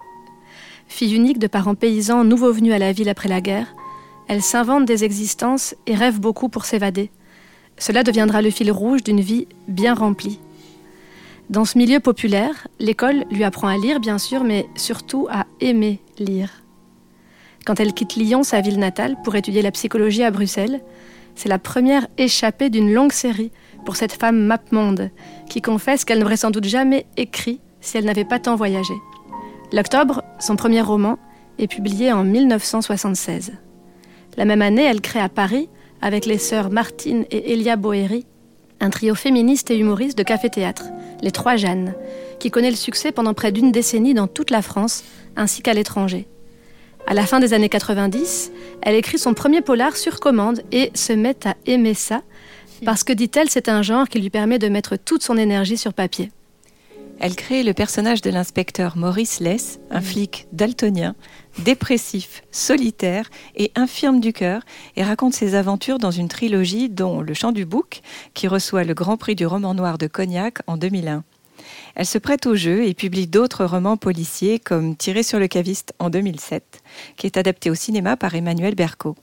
Fille 0.88 1.14
unique 1.14 1.38
de 1.38 1.48
parents 1.48 1.76
paysans 1.76 2.24
nouveau 2.24 2.54
venus 2.54 2.72
à 2.72 2.80
la 2.80 2.94
ville 2.94 3.10
après 3.10 3.28
la 3.28 3.42
guerre, 3.42 3.76
elle 4.30 4.42
s'invente 4.42 4.86
des 4.86 5.04
existences 5.04 5.76
et 5.86 5.96
rêve 5.96 6.22
beaucoup 6.22 6.48
pour 6.48 6.64
s'évader. 6.64 7.12
Cela 7.78 8.04
deviendra 8.04 8.42
le 8.42 8.50
fil 8.50 8.72
rouge 8.72 9.04
d'une 9.04 9.20
vie 9.20 9.50
bien 9.68 9.94
remplie. 9.94 10.40
Dans 11.50 11.66
ce 11.66 11.78
milieu 11.78 12.00
populaire, 12.00 12.70
l'école 12.80 13.26
lui 13.32 13.44
apprend 13.44 13.68
à 13.68 13.76
lire 13.76 14.00
bien 14.00 14.18
sûr, 14.18 14.46
mais 14.46 14.66
surtout 14.78 15.28
à 15.30 15.46
aimer 15.60 16.00
lire. 16.20 16.61
Quand 17.66 17.80
elle 17.80 17.94
quitte 17.94 18.16
Lyon, 18.16 18.44
sa 18.44 18.62
ville 18.62 18.80
natale, 18.80 19.16
pour 19.24 19.36
étudier 19.36 19.62
la 19.62 19.72
psychologie 19.72 20.24
à 20.24 20.32
Bruxelles, 20.32 20.82
c'est 21.36 21.50
la 21.50 21.60
première 21.60 22.08
échappée 22.18 22.70
d'une 22.70 22.94
longue 22.94 23.12
série, 23.12 23.52
pour 23.86 23.96
cette 23.96 24.14
femme 24.14 24.40
map-monde 24.46 25.10
qui 25.50 25.62
confesse 25.62 26.06
qu'elle 26.06 26.20
n'aurait 26.20 26.38
sans 26.38 26.52
doute 26.52 26.66
jamais 26.66 27.06
écrit 27.18 27.60
si 27.80 27.98
elle 27.98 28.06
n'avait 28.06 28.26
pas 28.26 28.40
tant 28.40 28.56
voyagé. 28.56 28.94
L'Octobre, 29.74 30.24
son 30.40 30.56
premier 30.56 30.82
roman, 30.82 31.18
est 31.58 31.68
publié 31.68 32.12
en 32.12 32.24
1976. 32.24 33.54
La 34.38 34.46
même 34.46 34.62
année, 34.62 34.84
elle 34.84 35.02
crée 35.02 35.20
à 35.20 35.30
Paris, 35.30 35.70
avec 36.02 36.26
les 36.26 36.38
sœurs 36.38 36.72
Martine 36.72 37.26
et 37.32 37.54
Elia 37.54 37.76
Boeri, 37.76 38.26
un 38.80 38.90
trio 38.90 39.14
féministe 39.14 39.70
et 39.72 39.78
humoriste 39.78 40.18
de 40.18 40.24
café-théâtre, 40.24 40.86
les 41.22 41.32
Trois 41.32 41.56
Jeannes, 41.56 41.94
qui 42.40 42.50
connaît 42.50 42.72
le 42.72 42.76
succès 42.76 43.12
pendant 43.12 43.34
près 43.34 43.52
d'une 43.52 43.72
décennie 43.72 44.14
dans 44.14 44.28
toute 44.28 44.50
la 44.50 44.62
France 44.62 45.04
ainsi 45.36 45.62
qu'à 45.62 45.74
l'étranger. 45.74 46.28
À 47.08 47.14
la 47.14 47.26
fin 47.26 47.40
des 47.40 47.54
années 47.54 47.70
90, 47.70 48.52
elle 48.82 48.96
écrit 48.96 49.18
son 49.18 49.34
premier 49.34 49.62
polar 49.62 49.98
sur 49.98 50.20
commande 50.20 50.62
et 50.72 50.92
se 50.96 51.14
met 51.14 51.46
à 51.46 51.56
aimer 51.66 51.94
ça, 51.94 52.22
parce 52.86 53.04
que, 53.04 53.14
dit-elle, 53.14 53.50
c'est 53.50 53.70
un 53.70 53.82
genre 53.82 54.08
qui 54.08 54.20
lui 54.20 54.30
permet 54.30 54.60
de 54.60 54.70
mettre 54.70 54.96
toute 54.98 55.22
son 55.22 55.38
énergie 55.38 55.78
sur 55.78 55.94
papier. 55.94 56.32
Elle 57.20 57.36
crée 57.36 57.62
le 57.62 57.74
personnage 57.74 58.22
de 58.22 58.32
l'inspecteur 58.32 58.98
Maurice 58.98 59.40
Less, 59.40 59.80
un 59.92 60.02
flic 60.02 60.48
daltonien, 60.54 61.14
dépressif, 61.60 62.42
solitaire 62.50 63.30
et 63.56 63.72
infirme 63.76 64.20
du 64.20 64.34
cœur, 64.34 64.64
et 64.96 65.04
raconte 65.04 65.36
ses 65.36 65.54
aventures 65.54 66.00
dans 66.00 66.10
une 66.10 66.30
trilogie 66.30 66.90
dont 66.90 67.22
Le 67.22 67.34
Chant 67.36 67.52
du 67.52 67.66
Bouc, 67.66 68.02
qui 68.34 68.48
reçoit 68.48 68.86
le 68.86 68.96
Grand 68.96 69.18
Prix 69.18 69.36
du 69.36 69.46
roman 69.46 69.76
noir 69.76 70.00
de 70.00 70.08
Cognac 70.08 70.60
en 70.66 70.78
2001. 70.78 71.24
Elle 71.96 72.06
se 72.06 72.18
prête 72.18 72.46
au 72.46 72.56
jeu 72.56 72.86
et 72.86 72.94
publie 72.94 73.28
d'autres 73.28 73.66
romans 73.66 73.98
policiers 73.98 74.60
comme 74.60 74.96
Tiré 74.96 75.24
sur 75.24 75.40
le 75.40 75.48
caviste 75.48 75.94
en 76.00 76.10
2007, 76.10 76.82
qui 77.18 77.28
est 77.28 77.38
adapté 77.38 77.70
au 77.70 77.76
cinéma 77.76 78.18
par 78.18 78.36
Emmanuel 78.36 78.76
Berco. 78.76 79.16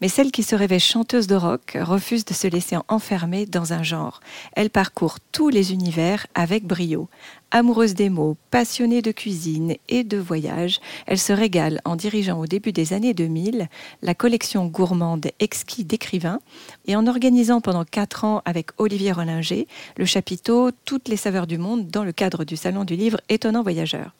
Mais 0.00 0.08
celle 0.08 0.30
qui 0.30 0.42
se 0.42 0.54
révèle 0.54 0.80
chanteuse 0.80 1.26
de 1.26 1.34
rock 1.34 1.76
refuse 1.80 2.24
de 2.24 2.34
se 2.34 2.46
laisser 2.46 2.76
enfermer 2.88 3.46
dans 3.46 3.72
un 3.72 3.82
genre. 3.82 4.20
Elle 4.54 4.70
parcourt 4.70 5.18
tous 5.32 5.48
les 5.48 5.72
univers 5.72 6.26
avec 6.34 6.64
brio. 6.64 7.08
Amoureuse 7.50 7.94
des 7.94 8.10
mots, 8.10 8.36
passionnée 8.50 9.02
de 9.02 9.10
cuisine 9.10 9.74
et 9.88 10.04
de 10.04 10.18
voyage, 10.18 10.80
elle 11.06 11.18
se 11.18 11.32
régale 11.32 11.80
en 11.84 11.96
dirigeant 11.96 12.38
au 12.38 12.46
début 12.46 12.72
des 12.72 12.92
années 12.92 13.14
2000 13.14 13.68
la 14.02 14.14
collection 14.14 14.66
gourmande 14.66 15.28
Exquis 15.40 15.84
d'écrivains 15.84 16.40
et 16.86 16.94
en 16.94 17.06
organisant 17.06 17.60
pendant 17.60 17.84
quatre 17.84 18.24
ans 18.24 18.42
avec 18.44 18.70
Olivier 18.78 19.12
Rollinger 19.12 19.66
le 19.96 20.04
chapiteau 20.04 20.70
Toutes 20.84 21.08
les 21.08 21.16
saveurs 21.16 21.46
du 21.46 21.58
monde 21.58 21.88
dans 21.88 22.04
le 22.04 22.12
cadre 22.12 22.44
du 22.44 22.56
Salon 22.56 22.84
du 22.84 22.96
livre 22.96 23.20
Étonnant 23.30 23.62
Voyageur. 23.62 24.12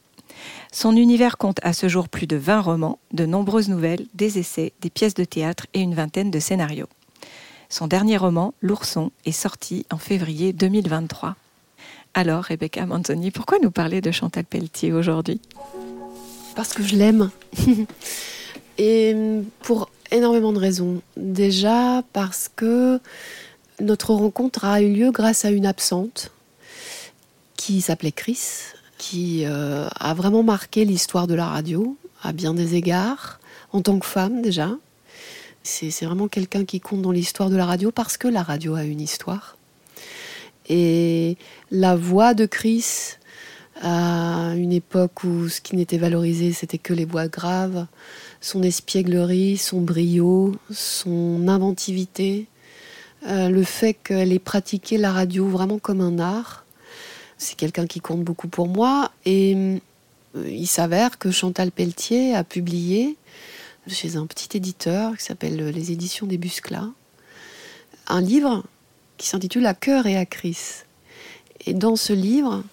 Son 0.72 0.96
univers 0.96 1.38
compte 1.38 1.58
à 1.62 1.72
ce 1.72 1.88
jour 1.88 2.08
plus 2.08 2.26
de 2.26 2.36
20 2.36 2.60
romans, 2.60 2.98
de 3.12 3.26
nombreuses 3.26 3.68
nouvelles, 3.68 4.06
des 4.14 4.38
essais, 4.38 4.72
des 4.80 4.90
pièces 4.90 5.14
de 5.14 5.24
théâtre 5.24 5.66
et 5.74 5.80
une 5.80 5.94
vingtaine 5.94 6.30
de 6.30 6.38
scénarios. 6.38 6.88
Son 7.68 7.86
dernier 7.86 8.16
roman, 8.16 8.54
L'ourson, 8.62 9.10
est 9.26 9.32
sorti 9.32 9.86
en 9.90 9.98
février 9.98 10.52
2023. 10.52 11.36
Alors, 12.14 12.44
Rebecca 12.44 12.86
Manzoni, 12.86 13.30
pourquoi 13.30 13.58
nous 13.62 13.70
parler 13.70 14.00
de 14.00 14.10
Chantal 14.10 14.44
Pelletier 14.44 14.92
aujourd'hui? 14.92 15.40
Parce 16.56 16.72
que 16.72 16.82
je 16.82 16.96
l'aime. 16.96 17.30
et 18.78 19.14
pour 19.62 19.90
énormément 20.10 20.52
de 20.52 20.58
raisons. 20.58 21.02
Déjà 21.16 22.02
parce 22.12 22.50
que 22.54 23.00
notre 23.80 24.14
rencontre 24.14 24.64
a 24.64 24.80
eu 24.80 24.92
lieu 24.92 25.10
grâce 25.10 25.44
à 25.44 25.50
une 25.50 25.66
absente 25.66 26.32
qui 27.56 27.80
s'appelait 27.80 28.12
Chris, 28.12 28.40
qui 28.98 29.44
euh, 29.46 29.88
a 29.98 30.12
vraiment 30.12 30.42
marqué 30.42 30.84
l'histoire 30.84 31.26
de 31.26 31.34
la 31.34 31.46
radio 31.46 31.96
à 32.22 32.32
bien 32.32 32.52
des 32.52 32.74
égards, 32.74 33.40
en 33.72 33.80
tant 33.80 33.98
que 33.98 34.06
femme 34.06 34.42
déjà. 34.42 34.70
C'est 35.62 36.04
vraiment 36.04 36.28
quelqu'un 36.28 36.64
qui 36.64 36.80
compte 36.80 37.02
dans 37.02 37.12
l'histoire 37.12 37.50
de 37.50 37.56
la 37.56 37.66
radio 37.66 37.90
parce 37.92 38.16
que 38.16 38.28
la 38.28 38.42
radio 38.42 38.74
a 38.74 38.84
une 38.84 39.00
histoire. 39.00 39.56
Et 40.68 41.36
la 41.70 41.94
voix 41.94 42.34
de 42.34 42.46
Chris, 42.46 43.16
à 43.82 44.52
une 44.56 44.72
époque 44.72 45.24
où 45.24 45.48
ce 45.48 45.60
qui 45.60 45.76
n'était 45.76 45.98
valorisé, 45.98 46.52
c'était 46.52 46.78
que 46.78 46.92
les 46.92 47.04
voix 47.04 47.28
graves, 47.28 47.86
son 48.40 48.62
espièglerie, 48.62 49.56
son 49.56 49.80
brio, 49.80 50.56
son 50.70 51.48
inventivité, 51.48 52.46
euh, 53.26 53.48
le 53.48 53.62
fait 53.62 53.94
qu'elle 53.94 54.32
ait 54.32 54.38
pratiqué 54.38 54.96
la 54.96 55.12
radio 55.12 55.48
vraiment 55.48 55.78
comme 55.78 56.00
un 56.00 56.18
art, 56.18 56.64
c'est 57.38 57.56
quelqu'un 57.56 57.86
qui 57.86 58.00
compte 58.00 58.22
beaucoup 58.22 58.48
pour 58.48 58.68
moi. 58.68 59.10
Et 59.24 59.54
euh, 60.36 60.48
il 60.48 60.66
s'avère 60.66 61.18
que 61.18 61.30
Chantal 61.30 61.70
Pelletier 61.70 62.34
a 62.34 62.44
publié 62.44 63.16
chez 63.86 64.16
un 64.16 64.26
petit 64.26 64.56
éditeur 64.56 65.16
qui 65.16 65.24
s'appelle 65.24 65.70
Les 65.70 65.92
Éditions 65.92 66.26
des 66.26 66.36
Busclas 66.36 66.88
un 68.08 68.20
livre 68.20 68.64
qui 69.16 69.28
s'intitule 69.28 69.66
À 69.66 69.74
cœur 69.74 70.06
et 70.06 70.16
à 70.16 70.26
Chris. 70.26 70.58
Et 71.66 71.74
dans 71.74 71.96
ce 71.96 72.12
livre, 72.12 72.64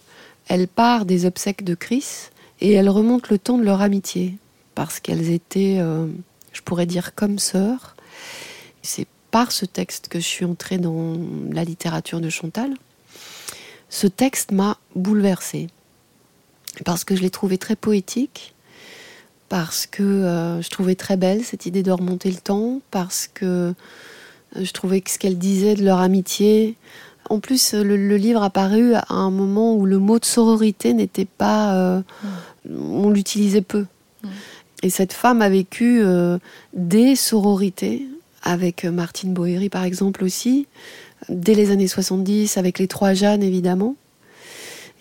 elle 0.47 0.67
part 0.67 1.05
des 1.05 1.25
obsèques 1.25 1.63
de 1.63 1.75
Chris 1.75 2.29
et 2.61 2.71
elle 2.73 2.89
remonte 2.89 3.29
le 3.29 3.37
temps 3.37 3.57
de 3.57 3.63
leur 3.63 3.81
amitié 3.81 4.37
parce 4.73 4.99
qu'elles 4.99 5.31
étaient, 5.31 5.77
euh, 5.79 6.07
je 6.53 6.61
pourrais 6.61 6.85
dire, 6.85 7.15
comme 7.15 7.39
sœurs. 7.39 7.95
C'est 8.81 9.07
par 9.31 9.51
ce 9.51 9.65
texte 9.65 10.07
que 10.07 10.19
je 10.19 10.25
suis 10.25 10.45
entrée 10.45 10.77
dans 10.77 11.17
la 11.51 11.63
littérature 11.63 12.21
de 12.21 12.29
Chantal 12.29 12.73
ce 13.89 14.07
texte 14.07 14.51
m'a 14.51 14.77
bouleversée. 14.95 15.67
Parce 16.83 17.03
que 17.03 17.15
je 17.15 17.21
l'ai 17.21 17.29
trouvé 17.29 17.57
très 17.57 17.75
poétique, 17.75 18.55
parce 19.49 19.85
que 19.85 20.03
euh, 20.03 20.61
je 20.61 20.69
trouvais 20.69 20.95
très 20.95 21.17
belle 21.17 21.43
cette 21.43 21.65
idée 21.65 21.83
de 21.83 21.91
remonter 21.91 22.29
le 22.29 22.37
temps, 22.37 22.81
parce 22.91 23.29
que 23.33 23.45
euh, 23.45 23.73
je 24.55 24.71
trouvais 24.71 25.01
que 25.01 25.09
ce 25.09 25.19
qu'elle 25.19 25.37
disait 25.37 25.75
de 25.75 25.83
leur 25.83 25.99
amitié. 25.99 26.75
En 27.29 27.39
plus, 27.39 27.73
le, 27.73 27.95
livre 28.17 28.43
a 28.43 28.49
paru 28.49 28.93
à 28.93 29.05
un 29.09 29.31
moment 29.31 29.75
où 29.75 29.85
le 29.85 29.97
mot 29.97 30.19
de 30.19 30.25
sororité 30.25 30.93
n'était 30.93 31.25
pas. 31.25 31.75
Euh, 31.75 32.01
on 32.69 33.09
l'utilisait 33.09 33.61
peu. 33.61 33.85
Et 34.83 34.89
cette 34.89 35.13
femme 35.13 35.41
a 35.41 35.49
vécu 35.49 36.03
des 36.73 37.15
sororités, 37.15 38.07
avec 38.43 38.85
Martine 38.85 39.33
Boéry 39.33 39.69
par 39.69 39.83
exemple 39.83 40.23
aussi, 40.23 40.67
dès 41.29 41.53
les 41.53 41.71
années 41.71 41.87
70 41.87 42.57
avec 42.57 42.79
les 42.79 42.87
trois 42.87 43.13
Jeannes 43.13 43.43
évidemment. 43.43 43.95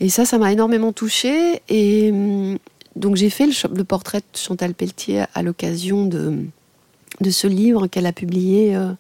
Et 0.01 0.09
ça, 0.09 0.25
ça 0.25 0.39
m'a 0.39 0.53
énormément 0.53 0.93
touchée. 0.93 1.63
Et 1.69 2.11
hum, 2.11 2.59
donc 2.97 3.17
j'ai 3.17 3.31
fait 3.31 3.47
le, 3.47 3.85
portrait 3.85 4.21
de 4.21 4.39
Chantal 4.39 4.75
Pelletier 4.75 5.25
à 5.35 5.43
l'occasion 5.43 6.07
de, 6.07 6.45
de 7.21 7.31
ce 7.31 7.47
livre 7.47 7.87
qu'elle 7.87 8.07
a 8.07 8.13
publié 8.13 8.77
euh, 8.77 8.93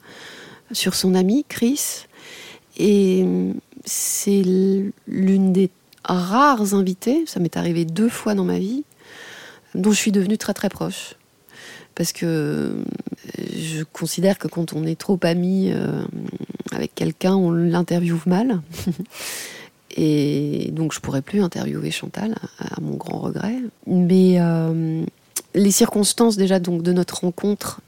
sur 0.72 0.94
son 0.94 1.14
ami 1.14 1.44
Chris. 1.48 2.06
Et 2.76 3.22
hum, 3.22 3.54
c'est 3.84 4.42
l'une 5.06 5.52
des 5.52 5.70
rares 6.04 6.74
invitées, 6.74 7.24
ça 7.26 7.40
m'est 7.40 7.56
arrivé 7.56 7.84
deux 7.84 8.08
fois 8.08 8.34
dans 8.34 8.44
ma 8.44 8.58
vie, 8.58 8.84
dont 9.74 9.90
je 9.90 9.96
suis 9.96 10.12
devenue 10.12 10.38
très 10.38 10.54
très 10.54 10.68
proche 10.68 11.16
parce 11.94 12.12
que 12.12 12.26
euh, 12.26 12.84
je 13.54 13.82
considère 13.84 14.38
que 14.38 14.48
quand 14.48 14.72
on 14.72 14.84
est 14.84 14.98
trop 14.98 15.18
ami 15.22 15.70
euh, 15.72 16.02
avec 16.72 16.94
quelqu'un, 16.94 17.34
on 17.34 17.50
l'interviewe 17.50 18.20
mal. 18.26 18.60
Et 19.96 20.70
donc 20.72 20.92
je 20.92 20.98
pourrais 20.98 21.22
plus 21.22 21.40
interviewer 21.40 21.92
Chantal, 21.92 22.34
à 22.58 22.80
mon 22.80 22.96
grand 22.96 23.20
regret. 23.20 23.58
Mais 23.86 24.40
euh, 24.40 25.04
les 25.54 25.70
circonstances 25.70 26.36
déjà 26.36 26.58
donc 26.58 26.82
de 26.82 26.92
notre 26.92 27.20
rencontre 27.20 27.80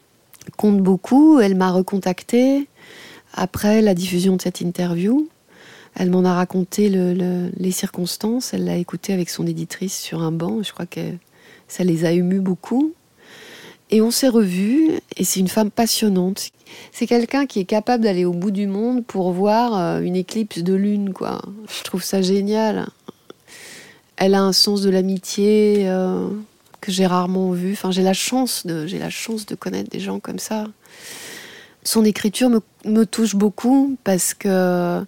comptent 0.56 0.82
beaucoup. 0.82 1.40
Elle 1.40 1.56
m'a 1.56 1.72
recontactée 1.72 2.68
après 3.34 3.82
la 3.82 3.94
diffusion 3.94 4.36
de 4.36 4.42
cette 4.42 4.60
interview. 4.60 5.28
Elle 5.96 6.10
m'en 6.10 6.24
a 6.24 6.34
raconté 6.34 6.90
les 6.90 7.70
circonstances. 7.72 8.54
Elle 8.54 8.66
l'a 8.66 8.76
écouté 8.76 9.12
avec 9.12 9.28
son 9.28 9.46
éditrice 9.46 9.98
sur 9.98 10.22
un 10.22 10.30
banc. 10.30 10.62
Je 10.62 10.72
crois 10.72 10.86
que 10.86 11.00
ça 11.66 11.82
les 11.82 12.04
a 12.04 12.12
émus 12.12 12.40
beaucoup. 12.40 12.92
Et 13.90 14.00
on 14.00 14.10
s'est 14.10 14.28
revus, 14.28 14.90
et 15.16 15.24
c'est 15.24 15.38
une 15.40 15.48
femme 15.48 15.70
passionnante. 15.70 16.50
C'est 16.92 17.06
quelqu'un 17.06 17.46
qui 17.46 17.60
est 17.60 17.64
capable 17.64 18.02
d'aller 18.02 18.24
au 18.24 18.32
bout 18.32 18.50
du 18.50 18.66
monde 18.66 19.04
pour 19.04 19.30
voir 19.32 19.76
euh, 19.76 20.00
une 20.00 20.16
éclipse 20.16 20.58
de 20.58 20.74
lune, 20.74 21.12
quoi. 21.12 21.40
Je 21.68 21.84
trouve 21.84 22.02
ça 22.02 22.20
génial. 22.20 22.88
Elle 24.16 24.34
a 24.34 24.42
un 24.42 24.52
sens 24.52 24.82
de 24.82 24.90
l'amitié 24.90 25.84
euh, 25.86 26.28
que 26.80 26.90
j'ai 26.90 27.06
rarement 27.06 27.52
vu. 27.52 27.72
Enfin, 27.72 27.92
j'ai 27.92 28.02
la 28.02 28.14
chance 28.14 28.66
de, 28.66 28.86
j'ai 28.86 28.98
la 28.98 29.10
chance 29.10 29.46
de 29.46 29.54
connaître 29.54 29.90
des 29.90 30.00
gens 30.00 30.18
comme 30.18 30.40
ça. 30.40 30.66
Son 31.84 32.04
écriture 32.04 32.50
me, 32.84 33.04
touche 33.04 33.36
beaucoup 33.36 33.96
parce 34.02 34.34
que 34.34 35.04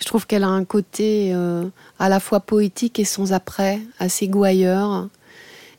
je 0.00 0.04
trouve 0.06 0.26
qu'elle 0.26 0.44
a 0.44 0.48
un 0.48 0.64
côté 0.64 1.32
euh, 1.34 1.66
à 1.98 2.08
la 2.08 2.20
fois 2.20 2.40
poétique 2.40 2.98
et 2.98 3.04
sans 3.04 3.34
après, 3.34 3.80
assez 3.98 4.28
gouailleur. 4.28 5.08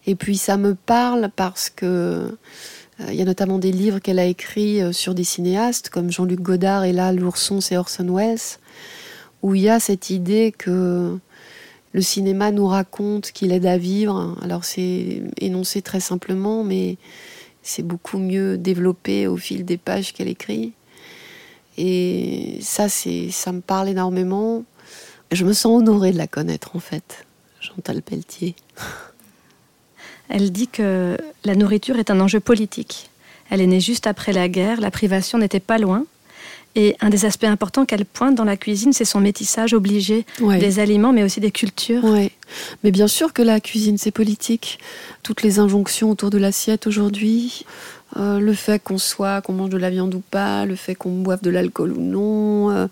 Et 0.08 0.16
puis 0.16 0.38
ça 0.38 0.58
me 0.58 0.76
parle 0.76 1.30
parce 1.36 1.70
que 1.70 1.86
euh, 1.86 3.06
il 3.10 3.16
y 3.16 3.22
a 3.22 3.26
notamment 3.26 3.60
des 3.60 3.72
livres 3.72 4.00
qu'elle 4.00 4.20
a 4.20 4.26
écrits 4.26 4.82
euh, 4.82 4.92
sur 4.92 5.16
des 5.16 5.24
cinéastes 5.24 5.90
comme 5.90 6.12
Jean-Luc 6.12 6.42
Godard 6.42 6.84
et 6.84 6.94
là 6.94 7.12
l'ourson 7.12 7.60
c'est 7.60 7.76
Orson 7.76 8.08
Welles 8.10 8.60
où 9.42 9.56
il 9.56 9.64
y 9.64 9.70
a 9.70 9.80
cette 9.80 10.10
idée 10.10 10.54
que 10.58 11.18
le 11.92 12.02
cinéma 12.02 12.52
nous 12.52 12.68
raconte 12.68 13.32
qu'il 13.32 13.52
aide 13.52 13.66
à 13.66 13.78
vivre. 13.78 14.38
Alors 14.42 14.64
c'est 14.64 15.24
énoncé 15.40 15.82
très 15.82 16.00
simplement 16.00 16.64
mais 16.64 16.98
c'est 17.66 17.84
beaucoup 17.84 18.20
mieux 18.20 18.58
développé 18.58 19.28
au 19.28 19.38
fil 19.38 19.66
des 19.66 19.78
pages 19.78 20.14
qu'elle 20.14 20.28
écrit. 20.28 20.74
Et 21.78 22.58
ça, 22.62 22.88
c'est, 22.90 23.32
ça 23.32 23.52
me 23.52 23.62
parle 23.62 23.90
énormément. 23.90 24.64
Je 25.32 25.44
me 25.44 25.54
sens 25.54 25.80
honorée 25.80 26.12
de 26.12 26.18
la 26.18 26.28
connaître, 26.28 26.76
en 26.76 26.80
fait, 26.80 27.26
Chantal 27.60 28.02
Pelletier. 28.02 28.56
Elle 30.30 30.52
dit 30.52 30.68
que 30.68 31.18
la 31.44 31.56
nourriture 31.56 31.98
est 31.98 32.12
un 32.12 32.20
enjeu 32.20 32.40
politique. 32.40 33.10
Elle 33.50 33.62
est 33.62 33.68
née 33.68 33.80
juste 33.80 34.08
après 34.08 34.34
la 34.34 34.48
guerre, 34.48 34.82
la 34.82 34.92
privation 34.92 35.38
n'était 35.38 35.60
pas 35.60 35.78
loin. 35.78 36.06
Et 36.78 36.98
un 37.00 37.10
des 37.10 37.24
aspects 37.24 37.46
importants 37.46 37.86
qu'elle 37.86 38.06
pointe 38.06 38.36
dans 38.36 38.44
la 38.44 38.58
cuisine, 38.58 38.92
c'est 38.92 39.06
son 39.06 39.22
métissage 39.22 39.74
obligé 39.74 40.26
des 40.42 40.80
aliments, 40.80 41.14
mais 41.14 41.24
aussi 41.24 41.40
des 41.40 41.52
cultures. 41.52 42.04
Mais 42.84 42.92
bien 42.92 43.08
sûr 43.08 43.32
que 43.32 43.42
la 43.42 43.62
cuisine, 43.62 43.98
c'est 43.98 44.12
politique. 44.12 44.80
Toutes 45.24 45.42
les 45.42 45.60
injonctions 45.60 46.12
autour 46.12 46.32
de 46.32 46.38
l'assiette 46.38 46.86
aujourd'hui, 46.86 47.66
euh, 48.18 48.40
le 48.40 48.54
fait 48.54 48.84
qu'on 48.84 48.98
soit, 48.98 49.42
qu'on 49.42 49.54
mange 49.54 49.70
de 49.70 49.78
la 49.78 49.90
viande 49.90 50.16
ou 50.16 50.20
pas, 50.20 50.66
le 50.66 50.76
fait 50.76 50.96
qu'on 50.96 51.22
boive 51.22 51.42
de 51.42 51.50
l'alcool 51.50 51.94
ou 51.94 52.02
non, 52.02 52.72
euh, 52.72 52.88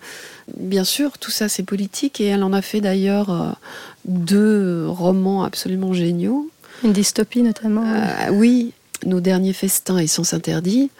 bien 0.56 0.84
sûr, 0.84 1.18
tout 1.18 1.30
ça, 1.30 1.50
c'est 1.50 1.62
politique. 1.62 2.22
Et 2.22 2.26
elle 2.26 2.42
en 2.42 2.54
a 2.54 2.62
fait 2.62 2.80
d'ailleurs 2.80 3.30
euh, 3.30 3.50
deux 4.06 4.86
romans 4.88 5.44
absolument 5.44 5.92
géniaux. 5.92 6.48
Une 6.82 6.92
dystopie 6.92 7.42
notamment. 7.42 7.84
oui, 8.32 8.72
Nos 9.06 9.20
derniers 9.20 9.52
festins 9.52 9.98
et 9.98 10.06
Sens 10.06 10.34
interdits 10.34 10.90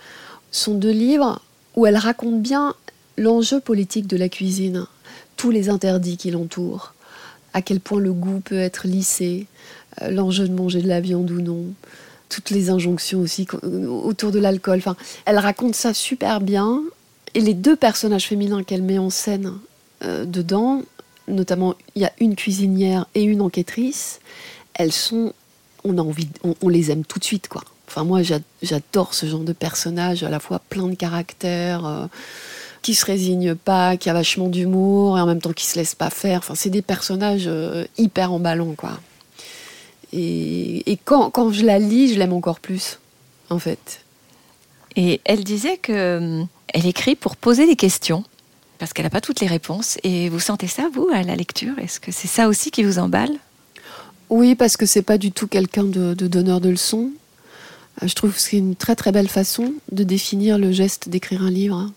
sont 0.51 0.75
deux 0.75 0.93
livres 0.93 1.41
où 1.77 1.87
elle 1.87 1.97
raconte 1.97 2.41
bien 2.41 2.75
l'enjeu 3.17 3.61
politique 3.61 4.07
de 4.07 4.17
la 4.17 4.29
cuisine, 4.29 4.87
tous 5.37 5.51
les 5.51 5.69
interdits 5.69 6.17
qui 6.17 6.31
l'entourent, 6.31 6.95
à 7.53 7.63
quel 7.63 7.81
point 7.81 8.01
le 8.01 8.13
goût 8.13 8.41
peut 8.41 8.59
être 8.59 8.87
lissé, 8.87 9.47
euh, 10.03 10.11
l'enjeu 10.11 10.49
de 10.49 10.55
manger 10.55 10.83
de 10.83 10.89
la 10.89 11.01
viande 11.01 11.31
ou 11.31 11.41
non, 11.41 11.65
toutes 12.29 12.51
les 12.51 12.71
injonctions 12.71 13.21
aussi 13.21 13.47
autour 13.63 14.33
de 14.33 14.39
l'alcool. 14.39 14.79
Enfin, 14.79 14.97
elle 15.25 15.39
raconte 15.39 15.75
ça 15.75 15.95
super 15.95 16.41
bien. 16.41 16.83
Et 17.35 17.41
les 17.41 17.55
deux 17.55 17.77
personnages 17.77 18.27
féminins 18.27 18.63
qu'elle 18.63 18.83
met 18.83 18.99
en 18.99 19.11
scène 19.11 19.55
euh, 20.05 20.25
dedans, 20.25 20.83
notamment 21.29 21.75
il 21.95 22.03
y 22.03 22.05
a 22.05 22.13
une 22.21 22.37
cuisinière 22.37 23.07
et 23.15 23.23
une 23.23 23.41
enquêtrice, 23.41 24.21
elles 24.75 24.93
sont, 24.93 25.33
on 25.85 25.99
a 25.99 26.03
envie, 26.03 26.29
on 26.63 26.69
les 26.69 26.91
aime 26.91 27.05
tout 27.05 27.19
de 27.19 27.25
suite 27.25 27.49
quoi. 27.49 27.63
Enfin, 27.89 28.05
moi, 28.05 28.23
j'adore 28.63 29.15
ce 29.15 29.27
genre 29.27 29.41
de 29.41 29.53
personnage, 29.53 30.23
à 30.23 30.31
la 30.31 30.41
fois 30.41 30.59
plein 30.59 30.89
de 30.89 30.95
caractère, 30.95 31.87
euh, 31.87 32.07
qui 32.83 32.95
se 32.95 33.05
résigne 33.05 33.55
pas, 33.55 33.97
qui 33.97 34.11
a 34.11 34.13
vachement 34.13 34.49
d'humour, 34.49 35.19
et 35.19 35.21
en 35.21 35.27
même 35.27 35.41
temps 35.41 35.53
qui 35.53 35.67
se 35.67 35.79
laisse 35.79 35.95
pas 35.95 36.11
faire. 36.11 36.39
Enfin, 36.39 36.55
c'est 36.55 36.71
des 36.71 36.83
personnages 36.83 37.45
euh, 37.47 37.85
hyper 37.99 38.33
emballants, 38.33 38.75
quoi. 38.77 38.99
Et, 40.13 40.99
quand, 41.05 41.51
je 41.51 41.65
la 41.65 41.79
lis, 41.79 42.15
je 42.15 42.19
l'aime 42.19 42.33
encore 42.33 42.61
plus, 42.61 43.01
en 43.51 43.59
fait. 43.59 44.01
Et 44.95 45.21
elle 45.25 45.43
disait 45.43 45.77
que 45.77 45.93
euh, 45.93 46.45
elle 46.69 46.87
écrit 46.87 47.17
pour 47.17 47.37
poser 47.37 47.67
des 47.67 47.75
questions, 47.75 48.23
parce 48.79 48.93
qu'elle 48.93 49.07
n'a 49.07 49.11
pas 49.11 49.21
toutes 49.21 49.41
les 49.41 49.49
réponses. 49.49 49.99
Et 50.05 50.29
vous 50.29 50.41
sentez 50.41 50.69
ça, 50.69 50.89
vous, 50.93 51.09
à 51.13 51.23
la 51.23 51.35
lecture? 51.35 51.79
Est-ce 51.81 51.99
que 51.99 52.13
c'est 52.13 52.29
ça 52.29 52.49
aussi 52.49 52.71
qui 52.71 52.85
vous 52.85 52.99
emballe? 52.99 53.33
Oui, 54.31 54.55
parce 54.55 54.77
que 54.77 54.87
c'est 54.87 55.03
pas 55.03 55.19
du 55.19 55.33
tout 55.33 55.47
quelqu'un 55.47 55.85
de, 55.85 56.15
donneur 56.15 56.61
de 56.61 56.71
leçons. 56.71 57.11
Euh, 58.03 58.09
je 58.09 58.15
trouve 58.15 58.35
que 58.35 58.41
c'est 58.41 58.57
une 58.57 58.77
très 58.77 58.97
très 58.97 59.13
belle 59.13 59.29
façon 59.29 59.75
de 59.93 60.05
définir 60.05 60.59
le 60.59 60.73
geste 60.73 61.09
d'écrire 61.09 61.43
un 61.43 61.51
livre. 61.51 61.93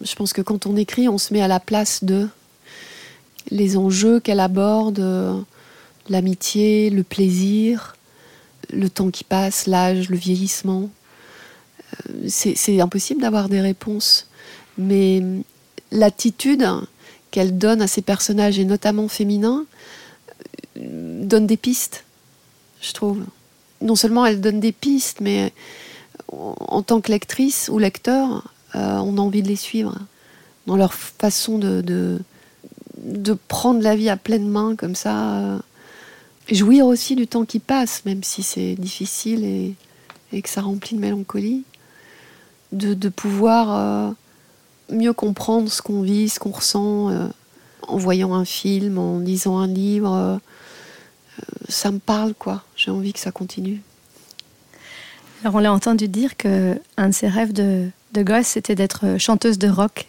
Je 0.00 0.14
pense 0.14 0.32
que 0.32 0.42
quand 0.42 0.66
on 0.66 0.76
écrit, 0.76 1.08
on 1.08 1.18
se 1.18 1.32
met 1.34 1.42
à 1.42 1.48
la 1.48 1.60
place 1.60 2.04
de 2.04 2.28
les 3.50 3.76
enjeux 3.76 4.20
qu'elle 4.20 4.40
aborde, 4.40 5.44
l'amitié, 6.08 6.90
le 6.90 7.02
plaisir, 7.02 7.96
le 8.72 8.88
temps 8.88 9.10
qui 9.10 9.24
passe, 9.24 9.66
l'âge, 9.66 10.08
le 10.08 10.16
vieillissement. 10.16 10.90
Euh, 12.10 12.28
c'est 12.28 12.80
impossible 12.80 13.22
d'avoir 13.22 13.48
des 13.48 13.60
réponses, 13.60 14.28
mais 14.76 15.22
l'attitude 15.90 16.66
qu'elle 17.30 17.58
donne 17.58 17.82
à 17.82 17.88
ces 17.88 18.02
personnages, 18.02 18.58
et 18.58 18.64
notamment 18.64 19.08
féminins, 19.08 19.64
euh, 19.64 19.97
donne 20.78 21.46
des 21.46 21.56
pistes, 21.56 22.04
je 22.80 22.92
trouve 22.92 23.24
non 23.80 23.96
seulement 23.96 24.26
elle 24.26 24.40
donne 24.40 24.60
des 24.60 24.72
pistes, 24.72 25.20
mais 25.20 25.52
en 26.32 26.82
tant 26.82 27.00
que 27.00 27.10
lectrice 27.10 27.68
ou 27.72 27.78
lecteur, 27.78 28.52
euh, 28.74 28.96
on 28.98 29.16
a 29.18 29.20
envie 29.20 29.42
de 29.42 29.48
les 29.48 29.56
suivre 29.56 29.96
dans 30.66 30.76
leur 30.76 30.92
façon 30.92 31.58
de, 31.58 32.18
prendre 33.48 33.80
la 33.80 33.96
vie 33.96 34.08
à 34.08 34.16
pleine 34.16 34.48
main 34.48 34.76
comme 34.76 34.94
ça. 34.94 35.38
Euh, 35.38 35.58
jouir 36.50 36.86
aussi 36.86 37.14
du 37.14 37.26
temps 37.26 37.44
qui 37.44 37.58
passe, 37.58 38.04
même 38.04 38.22
si 38.22 38.42
c'est 38.42 38.74
difficile 38.74 39.44
et, 39.44 39.74
et, 40.32 40.42
que 40.42 40.48
ça 40.48 40.60
remplit 40.60 40.96
de 40.96 41.00
mélancolie. 41.00 41.64
De, 42.72 43.08
pouvoir 43.08 43.72
euh, 43.72 44.12
mieux 44.90 45.14
comprendre 45.14 45.70
ce 45.70 45.80
qu'on 45.80 46.02
vit, 46.02 46.28
ce 46.28 46.38
qu'on 46.38 46.50
ressent 46.50 47.10
en 47.86 47.96
voyant 47.96 48.34
un 48.34 48.44
film, 48.44 48.98
en 48.98 49.20
lisant 49.20 49.58
un 49.58 49.66
livre 49.66 50.38
ça 51.68 51.90
me 51.90 51.98
parle, 51.98 52.34
quoi. 52.34 52.62
J'ai 52.76 52.90
envie 52.90 53.12
que 53.12 53.20
ça 53.20 53.30
continue. 53.30 53.80
Alors, 55.42 55.56
on 55.56 55.58
l'a 55.58 55.72
entendu 55.72 56.08
dire 56.08 56.36
que 56.36 56.80
un 56.96 57.08
de 57.08 57.14
ses 57.14 57.28
rêves 57.28 57.52
de, 57.52 57.88
de 58.12 58.22
gosse, 58.22 58.46
c'était 58.46 58.74
d'être 58.74 59.18
chanteuse 59.18 59.58
de 59.58 59.68
rock. 59.68 60.08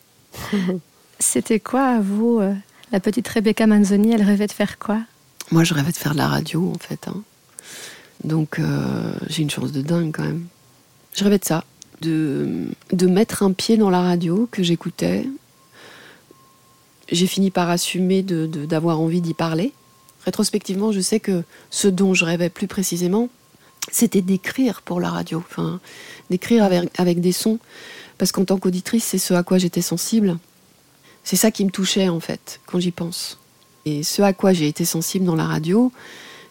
c'était 1.19 1.59
quoi, 1.59 1.99
vous, 1.99 2.39
euh, 2.39 2.53
la 2.91 2.99
petite 2.99 3.27
Rebecca 3.27 3.67
Manzoni? 3.67 4.13
Elle 4.13 4.23
rêvait 4.23 4.47
de 4.47 4.51
faire 4.51 4.79
quoi? 4.79 5.01
Moi, 5.51 5.63
je 5.63 5.73
rêvais 5.73 5.91
de 5.91 5.97
faire 5.97 6.13
de 6.13 6.17
la 6.17 6.27
radio, 6.27 6.71
en 6.73 6.79
fait. 6.79 7.07
Hein. 7.07 7.21
Donc, 8.23 8.59
euh, 8.59 9.13
j'ai 9.27 9.43
une 9.43 9.49
chance 9.49 9.71
de 9.71 9.81
dingue, 9.81 10.11
quand 10.13 10.23
même. 10.23 10.47
Je 11.13 11.23
rêvais 11.23 11.39
de 11.39 11.45
ça, 11.45 11.63
de, 12.01 12.67
de 12.91 13.07
mettre 13.07 13.43
un 13.43 13.51
pied 13.51 13.77
dans 13.77 13.89
la 13.89 14.01
radio 14.01 14.47
que 14.51 14.63
j'écoutais. 14.63 15.27
J'ai 17.11 17.27
fini 17.27 17.51
par 17.51 17.69
assumer 17.69 18.23
d'avoir 18.23 18.97
de, 18.97 19.03
envie 19.03 19.21
d'y 19.21 19.33
parler 19.33 19.73
rétrospectivement, 20.29 20.91
je 20.91 20.99
sais 20.99 21.19
que 21.19 21.43
ce 21.71 21.87
dont 21.87 22.13
je 22.13 22.23
rêvais 22.23 22.51
plus 22.51 22.67
précisément, 22.67 23.29
c'était 23.91 24.21
d'écrire 24.21 24.83
pour 24.83 24.99
la 24.99 25.09
radio, 25.09 25.43
d'écrire 26.29 26.69
avec, 26.99 27.19
des 27.19 27.31
sons, 27.31 27.57
parce 28.19 28.31
qu'en 28.31 28.45
tant 28.45 28.59
qu'auditrice, 28.59 29.03
c'est 29.03 29.17
ce 29.17 29.33
à 29.33 29.41
quoi 29.41 29.57
j'étais 29.57 29.81
sensible. 29.81 30.37
C'est 31.23 31.35
ça 31.35 31.49
qui 31.49 31.65
me 31.65 31.71
touchait, 31.71 32.09
en 32.09 32.19
fait, 32.19 32.59
quand 32.67 32.79
j'y 32.79 32.91
pense. 32.91 33.39
Et 33.85 34.03
ce 34.03 34.21
à 34.21 34.33
quoi 34.33 34.53
j'ai 34.53 34.67
été 34.67 34.85
sensible 34.85 35.25
dans 35.25 35.35
la 35.35 35.45
radio, 35.45 35.91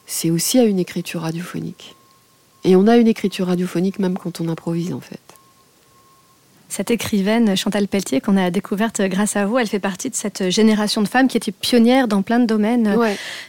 c'est 0.07 0.31
aussi 0.31 0.59
à 0.59 0.65
une 0.65 0.81
écriture 0.81 1.21
radiophonique. 1.21 1.95
Et 2.65 2.75
on 2.75 2.89
a 2.89 2.97
une 2.97 3.07
écriture 3.07 3.47
radiophonique 3.47 4.01
même 4.01 4.19
quand 4.19 4.41
on 4.41 4.49
improvise, 4.49 4.93
en 4.93 5.01
fait 5.01 5.28
cette 6.69 6.91
écrivaine 6.91 7.57
Chantal 7.57 7.89
Pelletier 7.89 8.21
qu'on 8.21 8.37
a 8.37 8.51
découverte 8.51 9.01
grâce 9.03 9.37
à 9.37 9.47
vous, 9.47 9.59
elle 9.59 9.67
fait 9.67 9.79
partie 9.79 10.11
de 10.11 10.15
cette 10.15 10.51
génération 10.51 11.01
de 11.01 11.09
femmes 11.09 11.27
qui 11.27 11.37
étaient 11.37 11.53
pionnières 11.53 12.09
dans 12.09 12.23
plein 12.23 12.39
de 12.39 12.45
domaines. 12.47 12.97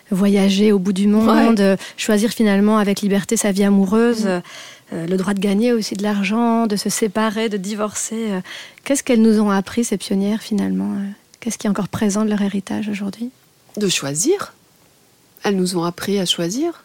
Voyager 0.10 0.72
au 0.72 0.80
bout 0.80 0.94
du 0.94 1.08
monde, 1.08 1.78
choisir 1.98 2.32
finalement 2.32 2.78
avec 2.78 3.02
liberté 3.02 3.36
sa 3.38 3.52
vie 3.52 3.64
amoureuse, 3.64 4.26
mm. 4.26 4.42
euh, 4.94 5.08
le 5.08 5.18
droit 5.18 5.34
de 5.34 5.40
gagner 5.40 5.74
aussi 5.74 5.96
de 5.96 6.04
l'argent, 6.04 6.66
de 6.66 6.76
se 6.76 6.90
séparer, 6.90 7.50
de 7.50 7.58
divorcer. 7.58 8.32
Euh. 8.32 8.42
Qu'est-ce 8.84 9.04
qu'elles 9.04 9.22
nous 9.22 9.40
ont 9.40 9.52
appris, 9.52 9.84
ces 9.84 9.98
pionnières 9.98 10.42
finalement 10.42 10.94
euh? 10.94 11.10
Qu'est-ce 11.40 11.58
qui 11.58 11.68
est 11.68 11.70
encore 11.70 11.88
présent 11.88 12.26
de 12.26 12.30
leur 12.30 12.42
héritage 12.42 12.90
aujourd'hui? 12.90 13.30
De 13.78 13.88
choisir. 13.88 14.54
Elles 15.44 15.56
nous 15.56 15.78
ont 15.78 15.84
appris 15.84 16.20
à 16.20 16.26
choisir. 16.26 16.84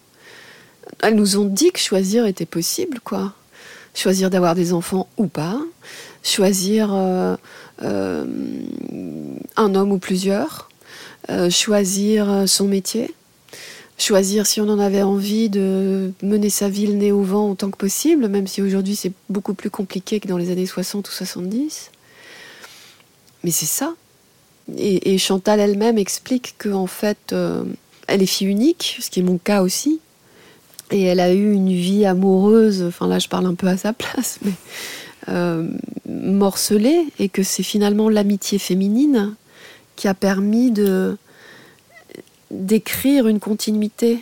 Elles 1.02 1.16
nous 1.16 1.38
ont 1.38 1.44
dit 1.44 1.72
que 1.72 1.80
choisir 1.80 2.26
était 2.26 2.46
possible, 2.46 3.00
quoi. 3.02 3.32
Choisir 3.94 4.30
d'avoir 4.30 4.54
des 4.54 4.72
enfants 4.72 5.08
ou 5.16 5.26
pas 5.26 5.58
choisir 6.24 6.92
euh, 6.92 7.36
euh, 7.82 8.24
un 9.56 9.74
homme 9.74 9.92
ou 9.92 9.98
plusieurs, 9.98 10.68
euh, 11.30 11.50
choisir 11.50 12.44
son 12.46 12.64
métier, 12.64 13.14
choisir 13.98 14.46
si 14.46 14.60
on 14.60 14.68
en 14.68 14.80
avait 14.80 15.02
envie 15.02 15.50
de 15.50 16.12
mener 16.22 16.50
sa 16.50 16.68
vie 16.68 16.86
le 16.86 16.94
nez 16.94 17.12
au 17.12 17.22
vent 17.22 17.50
autant 17.50 17.70
que 17.70 17.76
possible, 17.76 18.26
même 18.28 18.46
si 18.46 18.62
aujourd'hui 18.62 18.96
c'est 18.96 19.12
beaucoup 19.28 19.54
plus 19.54 19.70
compliqué 19.70 20.18
que 20.18 20.26
dans 20.26 20.38
les 20.38 20.50
années 20.50 20.66
60 20.66 21.08
ou 21.08 21.12
70. 21.12 21.90
Mais 23.44 23.50
c'est 23.50 23.66
ça. 23.66 23.94
Et, 24.78 25.18
Chantal 25.18 25.60
elle-même 25.60 25.98
explique 25.98 26.54
qu'en 26.58 26.86
fait, 26.86 27.34
elle 28.08 28.22
est 28.22 28.26
fille 28.26 28.46
unique, 28.46 28.96
ce 29.00 29.10
qui 29.10 29.20
est 29.20 29.22
mon 29.22 29.36
cas 29.36 29.60
aussi. 29.60 30.00
Et 30.90 31.02
elle 31.02 31.20
a 31.20 31.32
eu 31.32 31.52
une 31.52 31.72
vie 31.72 32.06
amoureuse, 32.06 32.82
enfin 32.82 33.06
là 33.06 33.18
je 33.18 33.28
parle 33.28 33.46
un 33.46 33.54
peu 33.54 33.66
à 33.66 33.76
sa 33.76 33.92
place, 33.92 34.38
mais 34.42 34.52
euh, 35.28 35.68
morcelé 36.08 37.06
et 37.18 37.28
que 37.28 37.42
c'est 37.42 37.62
finalement 37.62 38.08
l'amitié 38.08 38.58
féminine 38.58 39.34
qui 39.96 40.08
a 40.08 40.14
permis 40.14 40.70
de 40.70 41.16
d'écrire 42.50 43.26
une 43.26 43.40
continuité. 43.40 44.20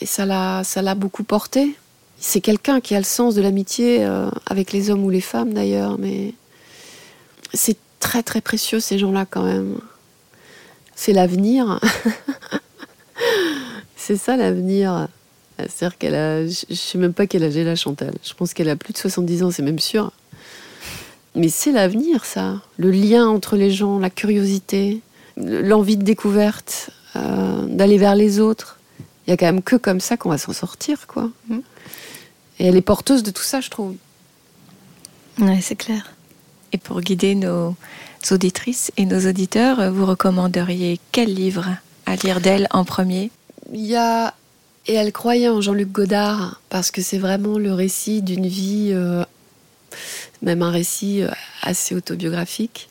Et 0.00 0.06
ça 0.06 0.24
l'a, 0.26 0.62
ça 0.64 0.82
l'a 0.82 0.94
beaucoup 0.94 1.24
porté. 1.24 1.76
C'est 2.18 2.40
quelqu'un 2.40 2.80
qui 2.80 2.94
a 2.94 2.98
le 2.98 3.04
sens 3.04 3.34
de 3.34 3.42
l'amitié 3.42 4.04
euh, 4.04 4.30
avec 4.46 4.72
les 4.72 4.90
hommes 4.90 5.04
ou 5.04 5.10
les 5.10 5.20
femmes 5.20 5.52
d'ailleurs, 5.52 5.98
mais 5.98 6.34
c'est 7.54 7.76
très 8.00 8.22
très 8.22 8.40
précieux 8.40 8.80
ces 8.80 8.98
gens-là 8.98 9.26
quand 9.28 9.44
même. 9.44 9.78
C'est 10.94 11.12
l'avenir. 11.12 11.80
c'est 13.96 14.16
ça 14.16 14.36
l'avenir. 14.36 15.08
C'est-à-dire 15.58 15.98
qu'elle 15.98 16.14
a. 16.14 16.46
Je 16.46 16.64
ne 16.70 16.74
sais 16.74 16.98
même 16.98 17.12
pas 17.12 17.26
quel 17.26 17.42
âge 17.42 17.56
elle 17.56 17.68
a, 17.68 17.74
Chantal. 17.76 18.14
Je 18.22 18.34
pense 18.34 18.54
qu'elle 18.54 18.68
a 18.68 18.76
plus 18.76 18.92
de 18.92 18.98
70 18.98 19.42
ans, 19.42 19.50
c'est 19.50 19.62
même 19.62 19.78
sûr. 19.78 20.12
Mais 21.34 21.48
c'est 21.48 21.72
l'avenir, 21.72 22.24
ça. 22.24 22.60
Le 22.76 22.90
lien 22.90 23.28
entre 23.28 23.56
les 23.56 23.70
gens, 23.70 23.98
la 23.98 24.10
curiosité, 24.10 25.00
l'envie 25.36 25.96
de 25.96 26.02
découverte, 26.02 26.90
euh, 27.16 27.66
d'aller 27.66 27.98
vers 27.98 28.14
les 28.14 28.40
autres. 28.40 28.78
Il 29.26 29.30
y 29.30 29.32
a 29.34 29.36
quand 29.36 29.46
même 29.46 29.62
que 29.62 29.76
comme 29.76 30.00
ça 30.00 30.16
qu'on 30.16 30.30
va 30.30 30.38
s'en 30.38 30.52
sortir, 30.52 31.06
quoi. 31.06 31.30
Mm. 31.48 31.58
Et 32.60 32.66
elle 32.66 32.76
est 32.76 32.82
porteuse 32.82 33.22
de 33.22 33.30
tout 33.30 33.42
ça, 33.42 33.60
je 33.60 33.70
trouve. 33.70 33.94
Oui, 35.38 35.62
c'est 35.62 35.76
clair. 35.76 36.12
Et 36.72 36.78
pour 36.78 37.00
guider 37.00 37.34
nos 37.34 37.76
auditrices 38.30 38.90
et 38.96 39.06
nos 39.06 39.28
auditeurs, 39.28 39.92
vous 39.92 40.06
recommanderiez 40.06 40.98
quel 41.12 41.32
livre 41.32 41.66
à 42.06 42.16
lire 42.16 42.40
d'elle 42.40 42.66
en 42.70 42.84
premier? 42.84 43.30
Il 43.72 43.86
y 43.86 43.96
a 43.96 44.34
et 44.88 44.94
elle 44.94 45.12
croyait 45.12 45.50
en 45.50 45.60
Jean-Luc 45.60 45.92
Godard 45.92 46.60
parce 46.70 46.90
que 46.90 47.02
c'est 47.02 47.18
vraiment 47.18 47.58
le 47.58 47.72
récit 47.72 48.22
d'une 48.22 48.46
vie, 48.46 48.90
euh, 48.92 49.22
même 50.40 50.62
un 50.62 50.70
récit 50.70 51.22
euh, 51.22 51.28
assez 51.62 51.94
autobiographique, 51.94 52.88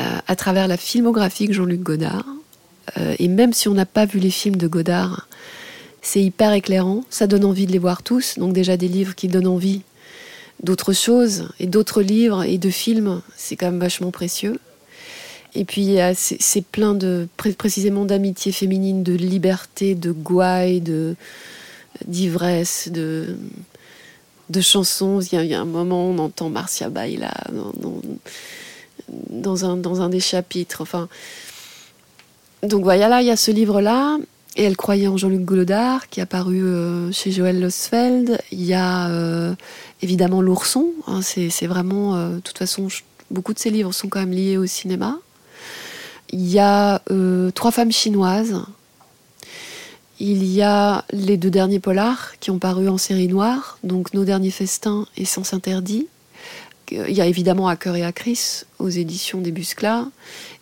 euh, 0.00 0.18
à 0.26 0.36
travers 0.36 0.68
la 0.68 0.76
filmographie 0.76 1.48
de 1.48 1.54
Jean-Luc 1.54 1.80
Godard. 1.80 2.26
et 3.18 3.28
même 3.28 3.54
si 3.54 3.68
on 3.68 3.74
n'a 3.74 3.86
pas 3.86 4.04
vu 4.04 4.18
les 4.18 4.30
films 4.30 4.56
de 4.56 4.68
Godard, 4.68 5.26
c'est 6.02 6.22
hyper 6.22 6.52
éclairant, 6.52 7.02
ça 7.08 7.26
donne 7.26 7.46
envie 7.46 7.66
de 7.66 7.72
les 7.72 7.78
voir 7.78 8.02
tous, 8.02 8.38
donc 8.38 8.52
déjà 8.52 8.76
des 8.76 8.88
livres 8.88 9.14
qui 9.14 9.26
donnent 9.26 9.46
envie 9.46 9.80
d'autres 10.62 10.92
choses, 10.92 11.48
et 11.58 11.66
d'autres 11.66 12.02
livres 12.02 12.44
et 12.44 12.58
de 12.58 12.68
films, 12.68 13.22
c'est 13.36 13.56
quand 13.56 13.70
même 13.70 13.80
vachement 13.80 14.10
précieux. 14.10 14.60
Et 15.54 15.64
puis 15.64 15.96
c'est 16.16 16.64
plein 16.64 16.94
de 16.94 17.28
précisément 17.36 18.04
d'amitié 18.04 18.50
féminine, 18.50 19.02
de 19.02 19.12
liberté, 19.12 19.94
de 19.94 20.10
gouaille, 20.10 20.82
d'ivresse, 22.06 22.88
de 22.92 23.36
de 24.50 24.60
chansons. 24.60 25.20
Il 25.20 25.46
y, 25.46 25.54
a, 25.54 25.60
un 25.60 25.64
moment 25.64 26.06
on 26.06 26.18
entend 26.18 26.50
Marcia 26.50 26.88
Baila 26.90 27.32
dans, 29.30 29.64
un 29.64 29.76
dans 29.76 30.02
un 30.02 30.08
des 30.08 30.20
chapitres. 30.20 30.80
Enfin, 30.80 31.08
donc 32.62 32.82
voilà, 32.82 33.08
là 33.08 33.22
il 33.22 33.28
y 33.28 33.30
a 33.30 33.36
ce 33.36 33.50
livre 33.50 33.80
là. 33.80 34.18
Et 34.56 34.62
elle 34.62 34.76
croyait 34.76 35.08
en 35.08 35.16
Jean-Luc 35.16 35.44
Godard, 35.44 36.08
qui 36.08 36.20
a 36.20 36.26
paru 36.26 36.62
euh, 36.62 37.10
chez 37.10 37.32
Joël 37.32 37.60
Losfeld. 37.60 38.38
Il 38.52 38.64
y 38.64 38.72
a 38.72 39.08
euh, 39.08 39.52
évidemment 40.00 40.40
L'Ourson. 40.42 40.92
Hein, 41.08 41.22
c'est 41.22 41.66
vraiment, 41.66 42.14
euh, 42.14 42.36
de 42.36 42.40
toute 42.40 42.58
façon, 42.58 42.86
beaucoup 43.32 43.52
de 43.52 43.58
ces 43.58 43.70
livres 43.70 43.92
sont 43.92 44.08
quand 44.08 44.20
même 44.20 44.30
liés 44.30 44.56
au 44.56 44.66
cinéma. 44.66 45.18
Il 46.34 46.50
y 46.50 46.58
a 46.58 47.00
euh, 47.12 47.52
Trois 47.52 47.70
femmes 47.70 47.92
chinoises. 47.92 48.60
Il 50.18 50.44
y 50.44 50.62
a 50.62 51.04
les 51.12 51.36
deux 51.36 51.50
derniers 51.50 51.78
polars 51.78 52.32
qui 52.40 52.50
ont 52.50 52.58
paru 52.58 52.88
en 52.88 52.98
série 52.98 53.28
noire, 53.28 53.78
donc 53.84 54.12
Nos 54.14 54.24
derniers 54.24 54.50
festins 54.50 55.06
et 55.16 55.26
Sens 55.26 55.54
interdit. 55.54 56.08
Il 56.90 57.12
y 57.12 57.20
a 57.20 57.26
évidemment 57.26 57.68
À 57.68 57.76
cœur 57.76 57.94
et 57.94 58.04
à 58.04 58.10
Chris 58.10 58.62
aux 58.80 58.88
éditions 58.88 59.40
des 59.40 59.52
Busclas. 59.52 60.08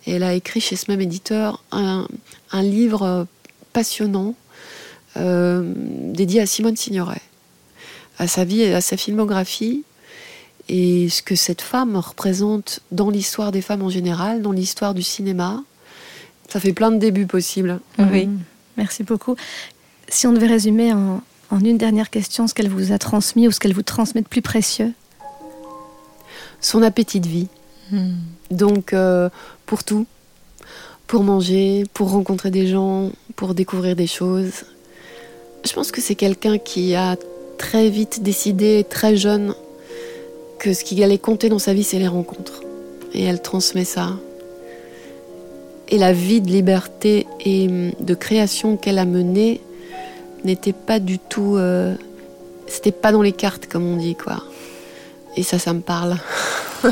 Et 0.06 0.12
elle 0.12 0.24
a 0.24 0.34
écrit 0.34 0.60
chez 0.60 0.76
ce 0.76 0.90
même 0.90 1.00
éditeur 1.00 1.64
un, 1.72 2.06
livre 2.52 3.26
passionnant 3.72 4.34
euh, 5.16 5.72
dédié 5.74 6.42
à 6.42 6.46
Simone 6.46 6.76
Signoret, 6.76 7.22
à 8.18 8.28
sa 8.28 8.44
vie 8.44 8.60
et 8.60 8.74
à 8.74 8.82
sa 8.82 8.98
filmographie 8.98 9.84
et 10.72 11.10
ce 11.10 11.20
que 11.20 11.34
cette 11.34 11.60
femme 11.60 11.96
représente 11.96 12.80
dans 12.92 13.10
l'histoire 13.10 13.52
des 13.52 13.60
femmes 13.60 13.82
en 13.82 13.90
général, 13.90 14.40
dans 14.40 14.52
l'histoire 14.52 14.94
du 14.94 15.02
cinéma. 15.02 15.62
Ça 16.48 16.60
fait 16.60 16.72
plein 16.72 16.90
de 16.90 16.96
débuts 16.96 17.26
possibles. 17.26 17.78
Oui, 17.98 18.26
merci 18.78 19.02
beaucoup. 19.02 19.36
Si 20.08 20.26
on 20.26 20.32
devait 20.32 20.46
résumer 20.46 20.94
en, 20.94 21.20
une 21.62 21.76
dernière 21.76 22.08
question 22.08 22.46
ce 22.46 22.54
qu'elle 22.54 22.70
vous 22.70 22.90
a 22.90 22.98
transmis 22.98 23.46
ou 23.46 23.50
ce 23.50 23.60
qu'elle 23.60 23.74
vous 23.74 23.82
transmet 23.82 24.22
de 24.22 24.26
plus 24.26 24.40
précieux 24.40 24.94
Son 26.62 26.80
appétit 26.82 27.20
de 27.20 27.28
vie. 27.28 27.48
Hmm. 27.90 28.14
Donc, 28.50 28.94
euh, 28.94 29.28
pour 29.66 29.84
tout. 29.84 30.06
Pour 31.06 31.22
manger, 31.22 31.84
pour 31.92 32.10
rencontrer 32.12 32.50
des 32.50 32.66
gens, 32.66 33.10
pour 33.36 33.52
découvrir 33.52 33.94
des 33.94 34.06
choses. 34.06 34.64
Je 35.66 35.72
pense 35.74 35.92
que 35.92 36.00
c'est 36.00 36.14
quelqu'un 36.14 36.56
qui 36.56 36.94
a 36.94 37.16
très 37.58 37.90
vite 37.90 38.22
décidé, 38.22 38.86
très 38.88 39.16
jeune, 39.16 39.54
que 40.62 40.72
ce 40.74 40.84
qui 40.84 41.02
allait 41.02 41.18
compter 41.18 41.48
dans 41.48 41.58
sa 41.58 41.74
vie, 41.74 41.82
c'est 41.82 41.98
les 41.98 42.06
rencontres. 42.06 42.62
Et 43.14 43.24
elle 43.24 43.42
transmet 43.42 43.84
ça. 43.84 44.10
Et 45.88 45.98
la 45.98 46.12
vie 46.12 46.40
de 46.40 46.46
liberté 46.46 47.26
et 47.44 47.66
hum, 47.66 47.90
de 47.98 48.14
création 48.14 48.76
qu'elle 48.76 48.98
a 48.98 49.04
menée 49.04 49.60
n'était 50.44 50.72
pas 50.72 51.00
du 51.00 51.18
tout. 51.18 51.56
Euh, 51.56 51.96
c'était 52.68 52.92
pas 52.92 53.10
dans 53.10 53.22
les 53.22 53.32
cartes, 53.32 53.66
comme 53.66 53.84
on 53.84 53.96
dit, 53.96 54.14
quoi. 54.14 54.44
Et 55.36 55.42
ça, 55.42 55.58
ça 55.58 55.72
me 55.72 55.80
parle. 55.80 56.16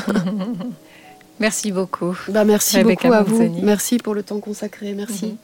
merci 1.38 1.70
beaucoup. 1.70 2.18
Bah, 2.26 2.44
merci 2.44 2.82
beaucoup 2.82 3.12
à 3.12 3.22
vous. 3.22 3.54
Merci 3.62 3.98
pour 3.98 4.14
le 4.14 4.24
temps 4.24 4.40
consacré. 4.40 4.94
Merci. 4.94 5.26
Mhm. 5.26 5.36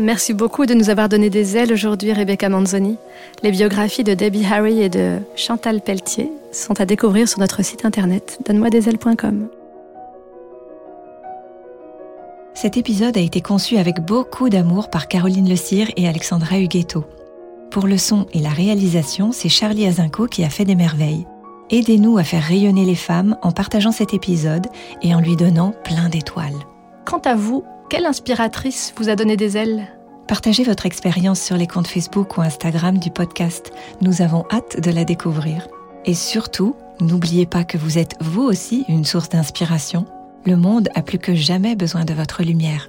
Merci 0.00 0.32
beaucoup 0.32 0.64
de 0.64 0.72
nous 0.72 0.88
avoir 0.88 1.08
donné 1.08 1.28
des 1.28 1.56
ailes 1.56 1.72
aujourd'hui, 1.72 2.12
Rebecca 2.12 2.48
Manzoni. 2.48 2.96
Les 3.42 3.50
biographies 3.50 4.04
de 4.04 4.14
Debbie 4.14 4.46
Harry 4.46 4.80
et 4.80 4.88
de 4.88 5.18
Chantal 5.36 5.82
Pelletier 5.82 6.30
sont 6.50 6.80
à 6.80 6.86
découvrir 6.86 7.28
sur 7.28 7.40
notre 7.40 7.62
site 7.62 7.84
internet 7.84 8.38
donne-moi-des-ailes.com. 8.46 9.48
Cet 12.54 12.76
épisode 12.76 13.18
a 13.18 13.20
été 13.20 13.40
conçu 13.40 13.76
avec 13.76 14.00
beaucoup 14.00 14.48
d'amour 14.48 14.88
par 14.88 15.08
Caroline 15.08 15.48
Le 15.48 15.56
Cire 15.56 15.90
et 15.96 16.08
Alexandra 16.08 16.58
Huguetto. 16.58 17.04
Pour 17.70 17.86
le 17.86 17.98
son 17.98 18.26
et 18.32 18.38
la 18.38 18.50
réalisation, 18.50 19.32
c'est 19.32 19.48
Charlie 19.48 19.86
Azinco 19.86 20.26
qui 20.26 20.44
a 20.44 20.50
fait 20.50 20.64
des 20.64 20.74
merveilles. 20.74 21.26
Aidez-nous 21.70 22.18
à 22.18 22.24
faire 22.24 22.42
rayonner 22.42 22.84
les 22.84 22.94
femmes 22.94 23.36
en 23.42 23.52
partageant 23.52 23.92
cet 23.92 24.14
épisode 24.14 24.66
et 25.02 25.14
en 25.14 25.20
lui 25.20 25.36
donnant 25.36 25.74
plein 25.84 26.08
d'étoiles. 26.08 26.58
Quant 27.04 27.22
à 27.24 27.34
vous, 27.34 27.64
quelle 27.92 28.06
inspiratrice 28.06 28.94
vous 28.96 29.10
a 29.10 29.16
donné 29.16 29.36
des 29.36 29.58
ailes? 29.58 29.86
Partagez 30.26 30.64
votre 30.64 30.86
expérience 30.86 31.38
sur 31.38 31.58
les 31.58 31.66
comptes 31.66 31.86
Facebook 31.86 32.38
ou 32.38 32.40
Instagram 32.40 32.96
du 32.96 33.10
podcast. 33.10 33.70
Nous 34.00 34.22
avons 34.22 34.46
hâte 34.50 34.80
de 34.80 34.90
la 34.90 35.04
découvrir. 35.04 35.68
Et 36.06 36.14
surtout, 36.14 36.74
n'oubliez 37.02 37.44
pas 37.44 37.64
que 37.64 37.76
vous 37.76 37.98
êtes 37.98 38.14
vous 38.22 38.44
aussi 38.44 38.86
une 38.88 39.04
source 39.04 39.28
d'inspiration. 39.28 40.06
Le 40.46 40.56
monde 40.56 40.88
a 40.94 41.02
plus 41.02 41.18
que 41.18 41.34
jamais 41.34 41.76
besoin 41.76 42.06
de 42.06 42.14
votre 42.14 42.42
lumière. 42.42 42.88